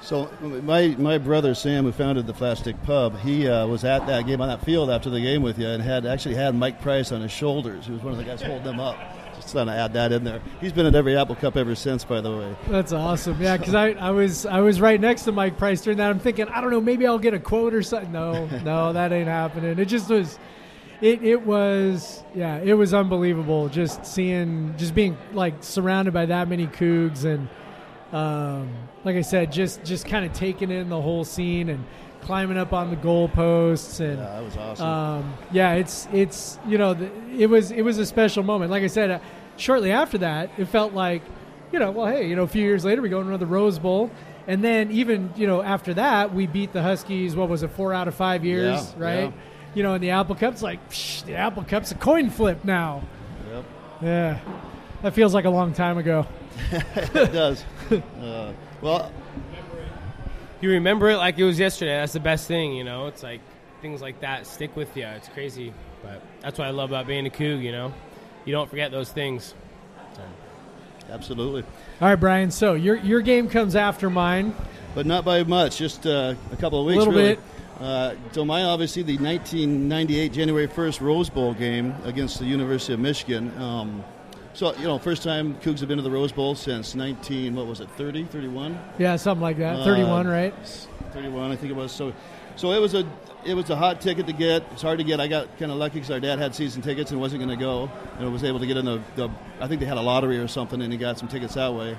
[0.00, 4.26] So my my brother Sam, who founded the Flatstick Pub, he uh, was at that
[4.26, 7.12] game on that field after the game with you, and had actually had Mike Price
[7.12, 7.86] on his shoulders.
[7.86, 8.98] He was one of the guys holding them up.
[9.52, 10.40] Just trying to add that in there.
[10.62, 12.56] He's been at every Apple Cup ever since, by the way.
[12.68, 13.40] That's awesome.
[13.40, 16.08] Yeah, because I, I was I was right next to Mike Price during that.
[16.08, 18.12] I'm thinking, I don't know, maybe I'll get a quote or something.
[18.12, 19.78] No, no, that ain't happening.
[19.78, 20.38] It just was.
[21.02, 26.46] It, it was yeah it was unbelievable just seeing just being like surrounded by that
[26.48, 27.48] many cougs and
[28.12, 28.72] um,
[29.02, 31.84] like I said just just kind of taking in the whole scene and
[32.20, 34.86] climbing up on the goalposts and Yeah, that was awesome.
[34.86, 38.70] um, yeah, it's it's you know the, it was it was a special moment.
[38.70, 39.20] Like I said,
[39.56, 41.22] shortly after that, it felt like
[41.72, 43.78] you know well hey you know a few years later we go to another Rose
[43.78, 44.10] Bowl,
[44.46, 47.34] and then even you know after that we beat the Huskies.
[47.36, 49.22] What was it four out of five years Yeah, right?
[49.24, 49.32] yeah.
[49.74, 53.02] You know, and the Apple Cup's like psh, the Apple Cup's a coin flip now.
[53.50, 53.64] Yep.
[54.02, 54.38] Yeah,
[55.02, 56.26] that feels like a long time ago.
[56.72, 57.64] it does.
[58.22, 59.12] Uh, well,
[60.60, 61.92] You remember it like it was yesterday.
[61.96, 63.06] That's the best thing, you know.
[63.06, 63.40] It's like
[63.82, 65.04] things like that stick with you.
[65.06, 65.72] It's crazy,
[66.02, 67.62] but that's what I love about being a Coug.
[67.62, 67.94] You know,
[68.44, 69.54] you don't forget those things.
[71.10, 71.62] absolutely.
[72.00, 72.50] All right, Brian.
[72.50, 74.54] So your your game comes after mine.
[74.94, 75.76] but not by much.
[75.78, 76.96] Just uh, a couple of weeks.
[76.96, 77.34] A Little really.
[77.36, 77.44] bit.
[77.80, 83.00] Uh, so my obviously, the 1998 January 1st Rose Bowl game against the University of
[83.00, 83.50] Michigan.
[83.60, 84.04] Um,
[84.54, 87.54] so you know, first time Cougs have been to the Rose Bowl since 19.
[87.56, 87.88] What was it?
[87.96, 89.80] 30, 31, Yeah, something like that.
[89.80, 90.54] Uh, Thirty-one, right?
[91.12, 91.90] 31, I think it was.
[91.90, 92.12] So,
[92.56, 93.04] so it was a
[93.44, 94.62] it was a hot ticket to get.
[94.72, 95.20] It's hard to get.
[95.20, 97.62] I got kind of lucky because our dad had season tickets and wasn't going to
[97.62, 99.28] go, and I was able to get in the, the.
[99.60, 101.96] I think they had a lottery or something, and he got some tickets that way.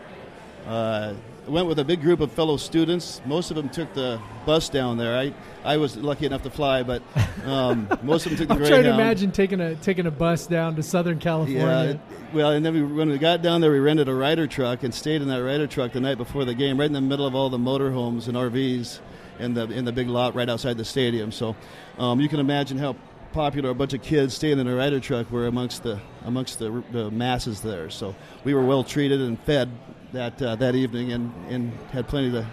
[0.67, 1.13] Uh,
[1.47, 3.21] went with a big group of fellow students.
[3.25, 5.17] Most of them took the bus down there.
[5.17, 5.33] I,
[5.65, 7.01] I was lucky enough to fly, but
[7.45, 8.83] um, most of them took the I'm Greyhound.
[8.83, 11.59] trying to imagine taking a taking a bus down to Southern California.
[11.65, 11.99] Yeah, it-
[12.33, 14.91] well, and then we, when we got down there, we rented a rider truck and
[14.95, 17.35] stayed in that rider truck the night before the game, right in the middle of
[17.35, 18.99] all the motorhomes and RVs
[19.39, 21.31] in the in the big lot right outside the stadium.
[21.31, 21.55] So
[21.97, 22.95] um, you can imagine how
[23.33, 26.83] popular a bunch of kids staying in a rider truck were amongst the amongst the,
[26.91, 27.89] the masses there.
[27.89, 29.69] So we were well treated and fed
[30.13, 32.47] that uh, that evening, and, and had plenty to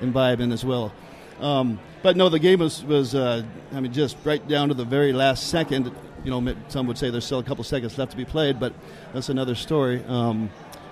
[0.00, 0.92] imbibe in as well.
[1.40, 4.84] Um, but no, the game was was uh, I mean just right down to the
[4.84, 5.90] very last second.
[6.24, 8.72] You know, some would say there's still a couple seconds left to be played, but
[9.12, 10.04] that's another story.
[10.04, 10.50] Um,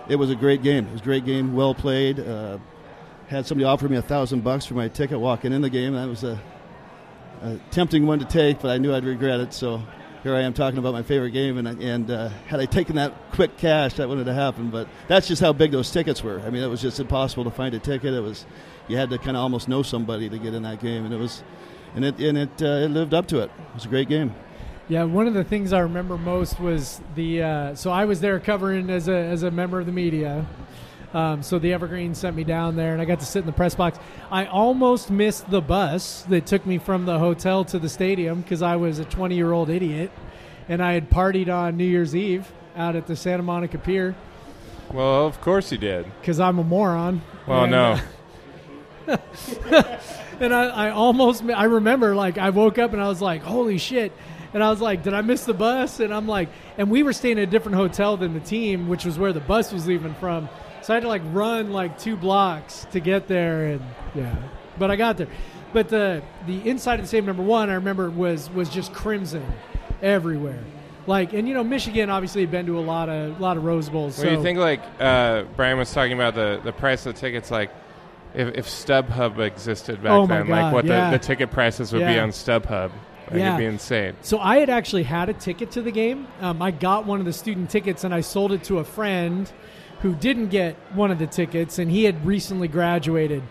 [0.09, 0.87] it was a great game.
[0.87, 2.20] It was a great game, well played.
[2.20, 2.59] Uh,
[3.28, 5.94] had somebody offer me a thousand bucks for my ticket walking in the game.
[5.94, 6.40] That was a,
[7.42, 9.52] a tempting one to take, but I knew I'd regret it.
[9.52, 9.82] So
[10.22, 13.12] here I am talking about my favorite game, and and uh, had I taken that
[13.32, 14.72] quick cash, that wouldn't have happened.
[14.72, 16.40] But that's just how big those tickets were.
[16.40, 18.14] I mean, it was just impossible to find a ticket.
[18.14, 18.46] It was
[18.88, 21.18] you had to kind of almost know somebody to get in that game, and it
[21.18, 21.42] was
[21.94, 23.50] and it and it uh, it lived up to it.
[23.56, 24.34] It was a great game.
[24.88, 27.42] Yeah, one of the things I remember most was the.
[27.42, 30.46] Uh, so I was there covering as a as a member of the media.
[31.16, 33.52] Um, so the Evergreen sent me down there, and I got to sit in the
[33.52, 33.98] press box.
[34.30, 38.60] I almost missed the bus that took me from the hotel to the stadium because
[38.60, 40.10] I was a 20 year old idiot,
[40.68, 44.14] and I had partied on New Year's Eve out at the Santa Monica Pier
[44.92, 46.04] Well, of course you did.
[46.20, 47.22] because I'm a moron.
[47.46, 47.98] Well, And, no.
[49.08, 49.16] uh,
[50.40, 53.78] and I, I almost I remember like I woke up and I was like holy
[53.78, 54.12] shit
[54.52, 57.12] and I was like did I miss the bus and I'm like and we were
[57.12, 60.14] staying at a different hotel than the team which was where the bus was leaving
[60.14, 60.48] from
[60.87, 63.80] so I had to like run like two blocks to get there and
[64.14, 64.37] yeah
[64.78, 65.26] but I got there
[65.72, 69.45] but the the inside of the stadium number one I remember was was just crimson
[70.01, 70.62] everywhere
[71.09, 73.64] like and you know Michigan obviously had been to a lot of a lot of
[73.64, 77.05] Rose Bowls Well, so you think like uh, Brian was talking about the, the price
[77.07, 77.70] of the tickets, like
[78.34, 81.11] if, if StubHub existed back Oh then, God, like what yeah.
[81.11, 82.91] the, the ticket prices would be on StubHub,
[83.30, 83.49] like Yeah.
[83.55, 84.14] it'd be insane.
[84.22, 86.26] So I had actually had a ticket to the game.
[86.41, 89.51] Um, I got one of the student tickets and I sold it to a friend
[90.03, 93.42] who didn't get one of the tickets, and he had recently graduated.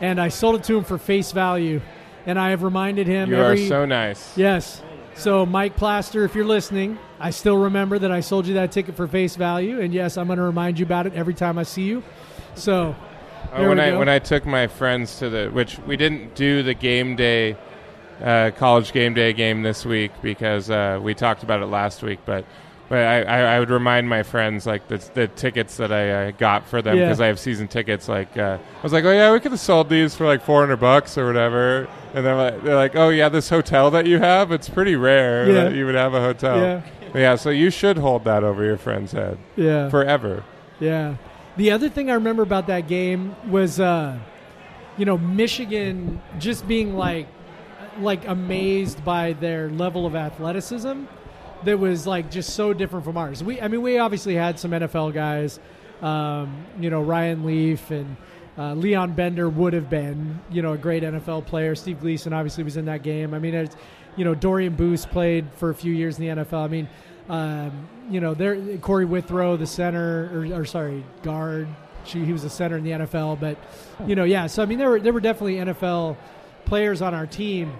[0.00, 1.80] And I sold it to him for face value.
[2.24, 4.36] And I have reminded him You every are so nice.
[4.38, 4.80] yes.
[5.14, 8.96] So Mike Plaster, if you're listening, I still remember that I sold you that ticket
[8.96, 11.64] for face value, and yes, I'm going to remind you about it every time I
[11.64, 12.02] see you.
[12.54, 12.94] So
[13.52, 13.98] Uh, when I go.
[13.98, 17.56] when I took my friends to the which we didn't do the game day,
[18.22, 22.20] uh, college game day game this week because uh, we talked about it last week.
[22.24, 22.44] But
[22.92, 26.30] but I, I, I would remind my friends like the, the tickets that I uh,
[26.32, 27.04] got for them Yeah.
[27.06, 28.06] because I have season tickets.
[28.06, 30.60] Like uh, I was like, oh yeah, we could have sold these for like four
[30.60, 31.88] hundred bucks or whatever.
[32.12, 35.46] And then like, they're like, oh yeah, this hotel that you have, it's pretty rare
[35.46, 35.52] Yeah.
[35.64, 36.58] that you would have a hotel.
[36.60, 36.82] Yeah.
[37.14, 37.34] yeah.
[37.36, 39.88] So you should hold that over your friend's head Yeah.
[39.88, 40.44] forever.
[40.78, 41.14] Yeah.
[41.56, 44.18] The other thing I remember about that game was, uh,
[44.98, 47.26] you know, Michigan just being like,
[48.00, 51.04] like amazed by their level of athleticism
[51.64, 53.42] that was like just so different from ours.
[53.42, 55.60] We, I mean, we obviously had some NFL guys,
[56.00, 58.16] um, you know, Ryan Leaf and
[58.58, 61.74] uh, Leon Bender would have been, you know, a great NFL player.
[61.74, 63.32] Steve Gleason obviously was in that game.
[63.34, 63.76] I mean, it's,
[64.16, 66.64] you know, Dorian Boose played for a few years in the NFL.
[66.64, 66.88] I mean,
[67.28, 71.68] um, you know, there Corey Withrow, the center, or, or sorry, guard.
[72.04, 73.56] She, he was a center in the NFL, but
[74.06, 74.48] you know, yeah.
[74.48, 76.16] So I mean, there were there were definitely NFL
[76.64, 77.72] players on our team,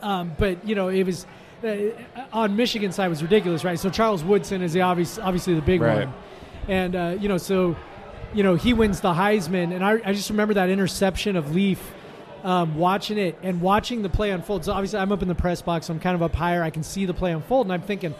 [0.00, 1.26] um, but you know, it was
[2.32, 3.78] on Michigan side was ridiculous, right?
[3.78, 6.06] So Charles Woodson is the obvious, obviously the big Right.
[6.06, 6.14] one,
[6.68, 7.76] and uh, you know, so
[8.34, 11.80] you know he wins the Heisman, and I, I just remember that interception of Leaf.
[12.44, 14.64] Um, watching it and watching the play unfold.
[14.64, 15.88] So obviously, I'm up in the press box.
[15.88, 16.60] I'm kind of up higher.
[16.60, 18.16] I can see the play unfold, and I'm thinking,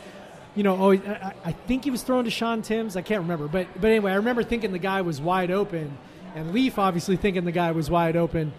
[0.54, 2.94] you know, oh, I, I think he was throwing to Sean Timms.
[2.96, 5.98] I can't remember, but but anyway, I remember thinking the guy was wide open,
[6.36, 8.52] and Leaf obviously thinking the guy was wide open,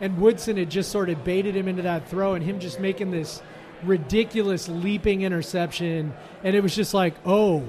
[0.00, 3.10] and Woodson had just sort of baited him into that throw, and him just making
[3.10, 3.42] this
[3.84, 6.12] ridiculous leaping interception,
[6.42, 7.64] and it was just like, oh.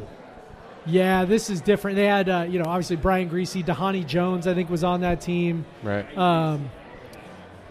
[0.84, 1.96] Yeah, this is different.
[1.96, 5.22] They had, uh, you know, obviously Brian Griese, Dhani Jones, I think, was on that
[5.22, 5.64] team.
[5.84, 6.18] Right.
[6.18, 6.72] Um,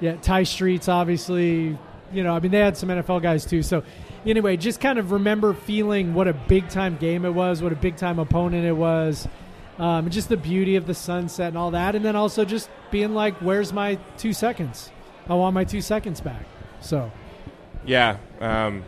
[0.01, 1.77] yeah, Tai Streets, obviously.
[2.13, 3.63] You know, I mean, they had some NFL guys too.
[3.63, 3.83] So,
[4.27, 7.77] anyway, just kind of remember feeling what a big time game it was, what a
[7.77, 9.29] big time opponent it was,
[9.79, 11.95] um, just the beauty of the sunset and all that.
[11.95, 14.91] And then also just being like, where's my two seconds?
[15.29, 16.47] I want my two seconds back.
[16.81, 17.11] So,
[17.85, 18.19] Yeah.
[18.41, 18.85] Um,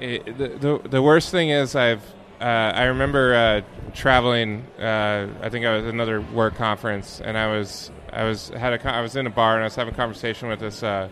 [0.00, 2.02] it, the, the the worst thing is I've
[2.40, 4.66] uh, I remember uh, traveling.
[4.78, 8.72] Uh, I think I was at another work conference, and I was I was had
[8.72, 11.08] a I was in a bar and I was having a conversation with this uh,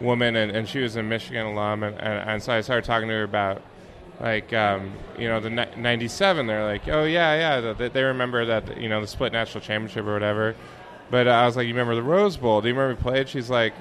[0.00, 3.08] woman, and, and she was a Michigan alum, and, and, and so I started talking
[3.08, 3.62] to her about
[4.20, 6.46] like um, you know the '97.
[6.46, 10.04] They're like, oh yeah, yeah, they, they remember that you know the split national championship
[10.04, 10.56] or whatever.
[11.10, 12.60] But I was like, you remember the Rose Bowl?
[12.60, 13.28] Do you remember we played?
[13.28, 13.74] She's like,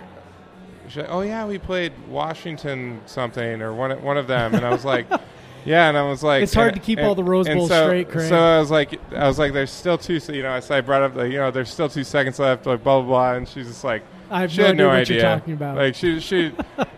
[0.98, 4.86] like, oh yeah, we played Washington something or one one of them, and I was
[4.86, 5.08] like,
[5.66, 7.58] yeah, and I was like, It's hard and- to keep and- all the Rose and
[7.58, 8.30] Bowls so, straight, Craig.
[8.30, 10.82] So I was like, I was like, there's still two, so, you know, so I
[10.82, 13.48] brought up the, you know, there's still two seconds left, like blah blah blah, and
[13.48, 15.78] she's just like, I have she no had no idea what idea you're talking about.
[15.78, 16.54] Like she she,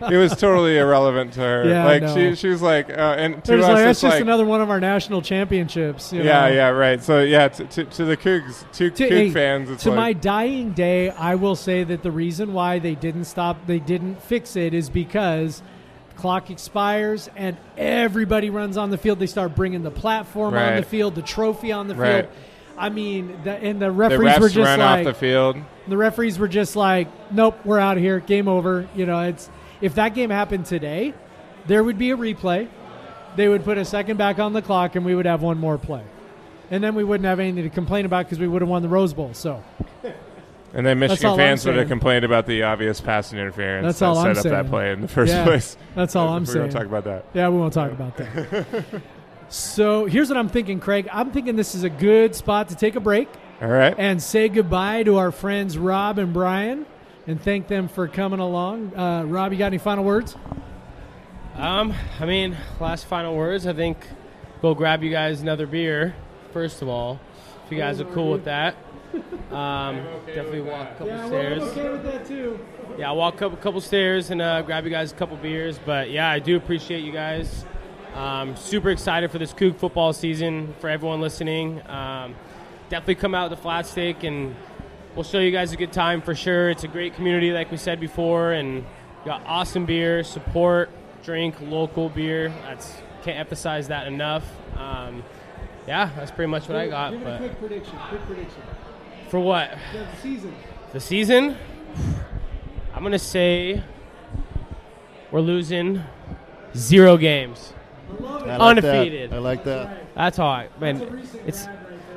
[0.08, 1.68] it was totally irrelevant to her.
[1.68, 2.14] Yeah, like know.
[2.14, 4.60] she she was like, uh, and to there's us, like, it's just like, another one
[4.60, 6.12] of our national championships.
[6.12, 6.54] You yeah, know?
[6.54, 7.02] yeah, right.
[7.02, 9.96] So yeah, to, to, to the Cougs, to, to, Coug hey, fans, it's to like,
[9.96, 14.22] my dying day, I will say that the reason why they didn't stop, they didn't
[14.22, 15.60] fix it, is because
[16.16, 19.18] clock expires and everybody runs on the field.
[19.18, 22.26] They start bringing the platform on the field, the trophy on the Right.
[22.26, 22.36] field.
[22.76, 25.56] I mean, the, and the the referees refs were just like, off the field.
[25.88, 28.88] The referees were just like, nope, we're out of here, game over.
[28.94, 31.14] You know, it's if that game happened today,
[31.66, 32.68] there would be a replay.
[33.36, 35.76] They would put a second back on the clock, and we would have one more
[35.78, 36.02] play,
[36.70, 38.88] and then we wouldn't have anything to complain about because we would have won the
[38.88, 39.30] Rose Bowl.
[39.34, 39.62] So
[40.72, 44.14] And then Michigan fans would have complained about the obvious passing interference That's that all
[44.16, 45.76] set I'm up that play in the first Yeah, place.
[45.94, 46.58] that's all I'm we saying.
[46.70, 47.24] don't talk about that.
[47.34, 48.84] yeah, we won't talk about that.
[49.48, 51.08] so here's what I'm thinking, Craig.
[51.12, 53.28] I'm thinking this is a good spot to take a break
[53.64, 53.94] All right.
[53.96, 56.84] and say goodbye to our friends Rob and Brian,
[57.26, 58.94] and thank them for coming along.
[58.94, 60.36] Uh, Rob, you got any final words?
[61.56, 63.66] Um, I mean, last final words.
[63.66, 64.06] I think
[64.60, 66.14] go grab you guys another beer.
[66.52, 67.18] First of all,
[67.64, 68.76] if you guys are cool with that.
[69.50, 71.62] Um, definitely walk a couple stairs.
[71.62, 72.58] okay with that too.
[72.98, 75.78] Yeah, I'll walk up a couple stairs and uh, grab you guys a couple beers.
[75.86, 77.64] But yeah, I do appreciate you guys.
[78.14, 80.74] Um, super excited for this Coug football season.
[80.80, 82.34] For everyone listening, um,
[82.88, 84.54] definitely come out to Flatstick and
[85.14, 86.70] we'll show you guys a good time for sure.
[86.70, 88.84] It's a great community, like we said before, and
[89.24, 90.22] got awesome beer.
[90.24, 90.90] Support,
[91.24, 92.50] drink local beer.
[92.62, 94.44] That's can't emphasize that enough.
[94.76, 95.22] Um,
[95.86, 97.12] yeah, that's pretty much what I got.
[97.12, 97.98] Give it a But quick prediction.
[98.08, 98.62] Quick prediction.
[99.28, 100.54] for what The season.
[100.92, 101.56] the season,
[102.94, 103.82] I'm gonna say
[105.30, 106.02] we're losing
[106.76, 107.72] zero games.
[108.20, 108.22] I
[108.56, 109.30] like Undefeated.
[109.30, 109.36] That.
[109.36, 110.14] I like that.
[110.14, 111.26] That's all right, man.
[111.46, 111.66] It's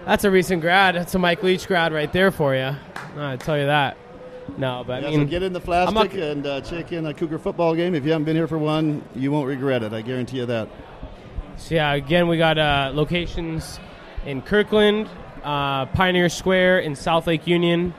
[0.07, 0.95] that's a recent grad.
[0.95, 2.71] That's a Mike Leach grad right there for you.
[3.17, 3.97] I tell you that.
[4.57, 7.39] No, but I Yeah, so get in the Flatstick and uh, check in a Cougar
[7.39, 7.93] football game.
[7.93, 9.91] If you haven't been here for one, you won't regret it.
[9.91, 10.69] I guarantee you that.
[11.57, 13.81] So yeah, again, we got uh, locations
[14.25, 15.09] in Kirkland,
[15.43, 17.93] uh, Pioneer Square, in South Lake Union.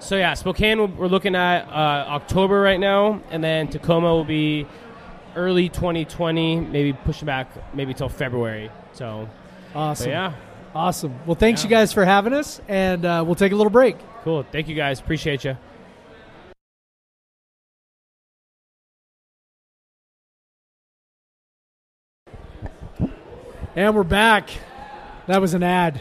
[0.00, 4.66] So yeah, Spokane we're looking at uh, October right now, and then Tacoma will be
[5.34, 8.70] early 2020, maybe pushing back maybe till February.
[8.92, 9.28] So,
[9.72, 10.10] but Awesome.
[10.10, 10.32] yeah,
[10.74, 11.14] Awesome.
[11.26, 11.68] Well, thanks Yeah.
[11.68, 13.96] you guys for having us, and uh, we'll take a little break.
[14.24, 14.44] cool.
[14.52, 15.00] Thank you guys.
[15.00, 15.56] Appreciate you.
[23.76, 24.50] And we're back.
[25.26, 26.00] That was an ad.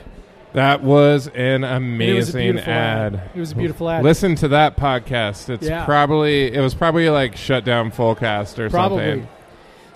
[0.53, 3.22] That was an And it was a amazing ad.
[3.36, 4.03] It was a beautiful ad.
[4.03, 5.49] Listen to that podcast.
[5.49, 5.86] It's Yeah.
[5.86, 8.97] probably it was probably like shut down fullcast or Probably.
[9.11, 9.28] something.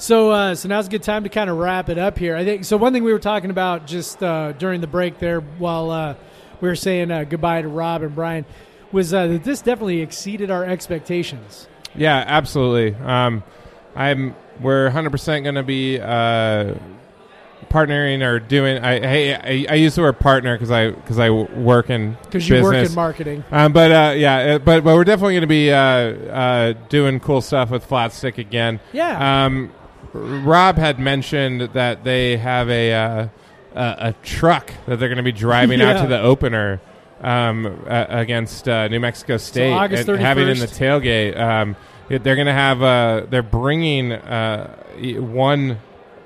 [0.02, 2.36] So, uh, so now's a good time to kind of wrap it up here.
[2.36, 2.76] I think so.
[2.76, 6.16] One thing we were talking about just uh, during the break there, while uh,
[6.60, 8.44] we were saying uh, goodbye to Rob and Brian,
[8.92, 11.68] was uh, that this definitely exceeded our expectations.
[11.94, 12.96] Yeah, absolutely.
[12.96, 13.44] Um,
[13.96, 16.74] I'm we're 100 percent going to be uh,
[17.70, 18.84] partnering or doing.
[18.84, 22.50] I hey I, I use the word partner because I because I work in Because
[22.50, 23.44] you work in marketing.
[23.52, 27.42] Um, but uh, yeah, but but we're definitely going to be uh, uh, doing cool
[27.42, 28.80] stuff with Flatstick again.
[28.94, 29.46] Yeah.
[29.46, 29.72] Um,
[30.14, 33.28] Rob had mentioned that they have a uh,
[33.74, 36.82] a, a truck that they're going to be driving out to the opener
[37.22, 41.40] um, uh, against uh, New Mexico State August and having in the tailgate.
[41.40, 41.76] Um,
[42.10, 44.76] it- they're going to have uh, they're bringing uh,
[45.20, 45.80] one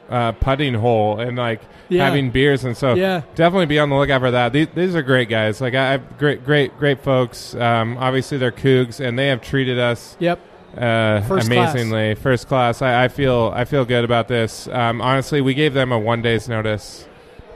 [0.10, 2.06] uh, putting hole and like Yeah.
[2.06, 3.22] having beers and so Yeah.
[3.36, 4.54] definitely be on the lookout for that.
[4.54, 5.62] These, these are great guys.
[5.62, 7.54] Like I have great, great, great folks.
[7.56, 10.40] Um, obviously they're Cougs, and they have treated us Yep.
[10.78, 11.74] Uh, First class.
[11.74, 12.16] amazingly.
[12.16, 12.82] First class.
[12.82, 14.68] I, I feel, I feel good about this.
[14.68, 17.08] Um, honestly, we gave them a one day's notice,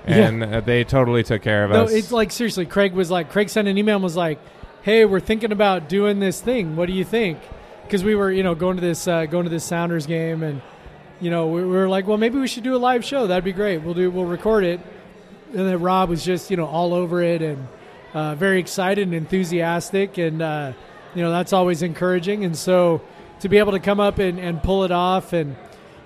[0.06, 1.92] and uh, they totally took care of No, us.
[1.94, 2.66] it's like seriously.
[2.66, 4.40] Craig was like, Craig sent an email and was like,
[4.82, 6.76] "Hey, we're thinking about doing this thing.
[6.76, 7.40] What do you think?"
[7.84, 10.62] Because we were, you know, going to this uh, going to this Sounders game, and
[11.20, 13.28] you know, we, we were like, "Well, maybe we should do a live show.
[13.28, 13.80] That'd be great.
[13.80, 14.80] We'll do, we'll record it."
[15.50, 17.68] And then Rob was just, you know, all over it and
[18.14, 20.74] uh, very excited and enthusiastic, and uh,
[21.16, 22.46] you know, that's always encouraging.
[22.46, 23.02] And so
[23.40, 25.56] to be able to come up and, and pull it off and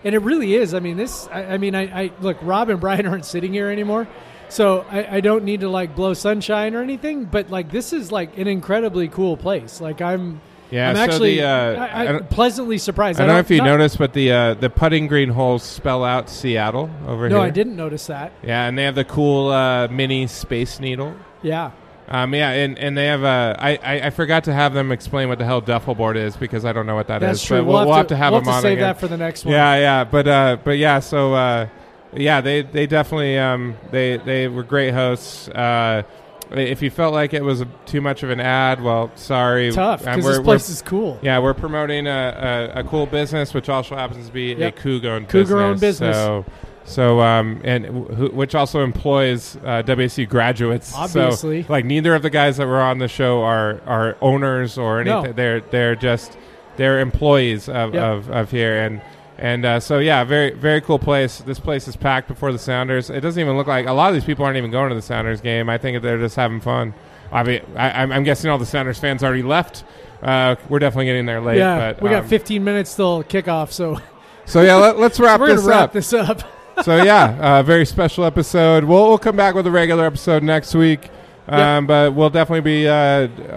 [0.04, 0.74] and it really is.
[0.74, 1.28] I mean, this.
[1.32, 2.38] I, I mean, I, I look.
[2.42, 4.08] Rob and Brian aren't sitting here anymore,
[4.50, 7.26] so I, I don't need to like blow sunshine or anything.
[7.26, 9.80] But like, this is like an incredibly cool place.
[9.80, 10.42] Like, I'm.
[10.72, 10.90] yeah.
[10.90, 13.20] I'm so actually the, uh, I, I, I, don't, pleasantly surprised.
[13.20, 16.04] I don't know if you not- noticed, but the uh, the putting green holes spell
[16.04, 17.38] out Seattle over No, here.
[17.38, 18.34] No, I didn't notice that.
[18.44, 21.16] Yeah, and they have the cool uh, mini space needle.
[21.42, 21.72] Yeah.
[22.10, 25.30] Um, yeah, and, and they have uh, I, I I forgot to have them explain
[25.30, 27.28] what the hell duffel board is because I don't know what that is.
[27.30, 27.60] That's true.
[27.60, 28.82] But we'll, we'll have to have we'll them on save again.
[28.90, 29.54] that for the next one.
[29.54, 31.68] Yeah, yeah, but uh, but yeah, so uh,
[32.14, 35.48] yeah, they they definitely um, they they were great hosts.
[35.48, 36.04] Uh,
[36.52, 39.72] if you felt like it was a, too much of an ad, well, sorry.
[39.72, 41.18] Tough because this place is cool.
[41.24, 44.78] yeah, we're promoting a, a, a cool business, which also happens to be Yep.
[44.78, 45.80] a Cougar-owned business.
[45.80, 46.16] business.
[46.16, 46.46] So,
[46.86, 50.94] so um, and who, which also employs uh, WSU graduates.
[50.94, 51.64] Obviously.
[51.64, 55.02] so, like neither of the guys that were on the show are are owners or
[55.02, 55.24] anything.
[55.24, 55.32] No.
[55.34, 56.38] They're they're just
[56.76, 58.04] they're employees of, Yep.
[58.04, 59.02] of, of here and.
[59.36, 61.40] And uh, so, yeah, very very cool place.
[61.40, 63.10] This place is packed before the Sounders.
[63.10, 65.02] It doesn't even look like a lot of these people aren't even going to the
[65.02, 65.70] Sounders game.
[65.70, 66.94] I think they're just having fun.
[67.32, 69.86] I mean, I, I'm- I'm guessing all the Sounders fans already left.
[70.22, 71.58] Uh, we're definitely getting there late.
[71.58, 74.00] Yeah, but, we got um, 15 minutes till kickoff, so
[74.46, 76.44] So yeah, let, us wrap this wrap this up.
[76.82, 78.84] So yeah, uh, very special episode.
[78.84, 81.10] We'll we'll come back with a regular episode next week.
[81.48, 81.88] Um.
[81.88, 82.88] But we'll definitely be.
[82.88, 82.94] Uh,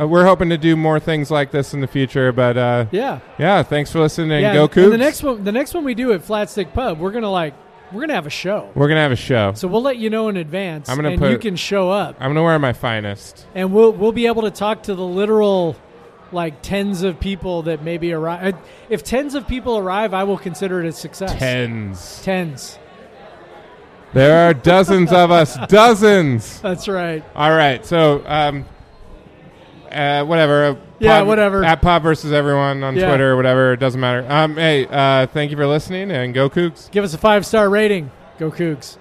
[0.02, 2.32] uh, we're hoping to do more things like this in the future.
[2.32, 3.20] But uh, Yeah.
[3.38, 4.42] yeah, thanks for listening.
[4.42, 4.54] Yeah.
[4.54, 4.90] go Cougs.
[4.90, 7.54] the next one, the next one we do at Flatstick Pub, we're gonna like,
[7.92, 8.70] we're gonna have a show.
[8.74, 9.52] We're gonna have a show.
[9.54, 12.16] So we'll let you know in advance, I'm gonna and put- you can show up,
[12.18, 13.46] I'm gonna wear my finest.
[13.54, 15.76] and we'll we'll be able to talk to the literal,
[16.32, 18.56] like tens of people that maybe arrive.
[18.90, 21.38] If tens of people arrive, I will consider it a success.
[21.38, 22.20] Tens.
[22.24, 22.80] Tens.
[24.12, 25.56] There are dozens of us.
[25.68, 26.60] Dozens.
[26.60, 27.22] That's right.
[27.34, 27.84] All right.
[27.84, 28.64] So um,
[29.90, 30.64] uh, whatever.
[30.64, 31.64] uh, Yeah, Pod- whatever.
[31.64, 33.08] At Pop versus everyone on Yeah.
[33.08, 33.72] Twitter or whatever.
[33.74, 34.24] It doesn't matter.
[34.30, 36.90] Um, hey, uh, thank you for listening and go Cougs.
[36.90, 38.10] Give us a five star rating.
[38.38, 38.96] Go Cougs.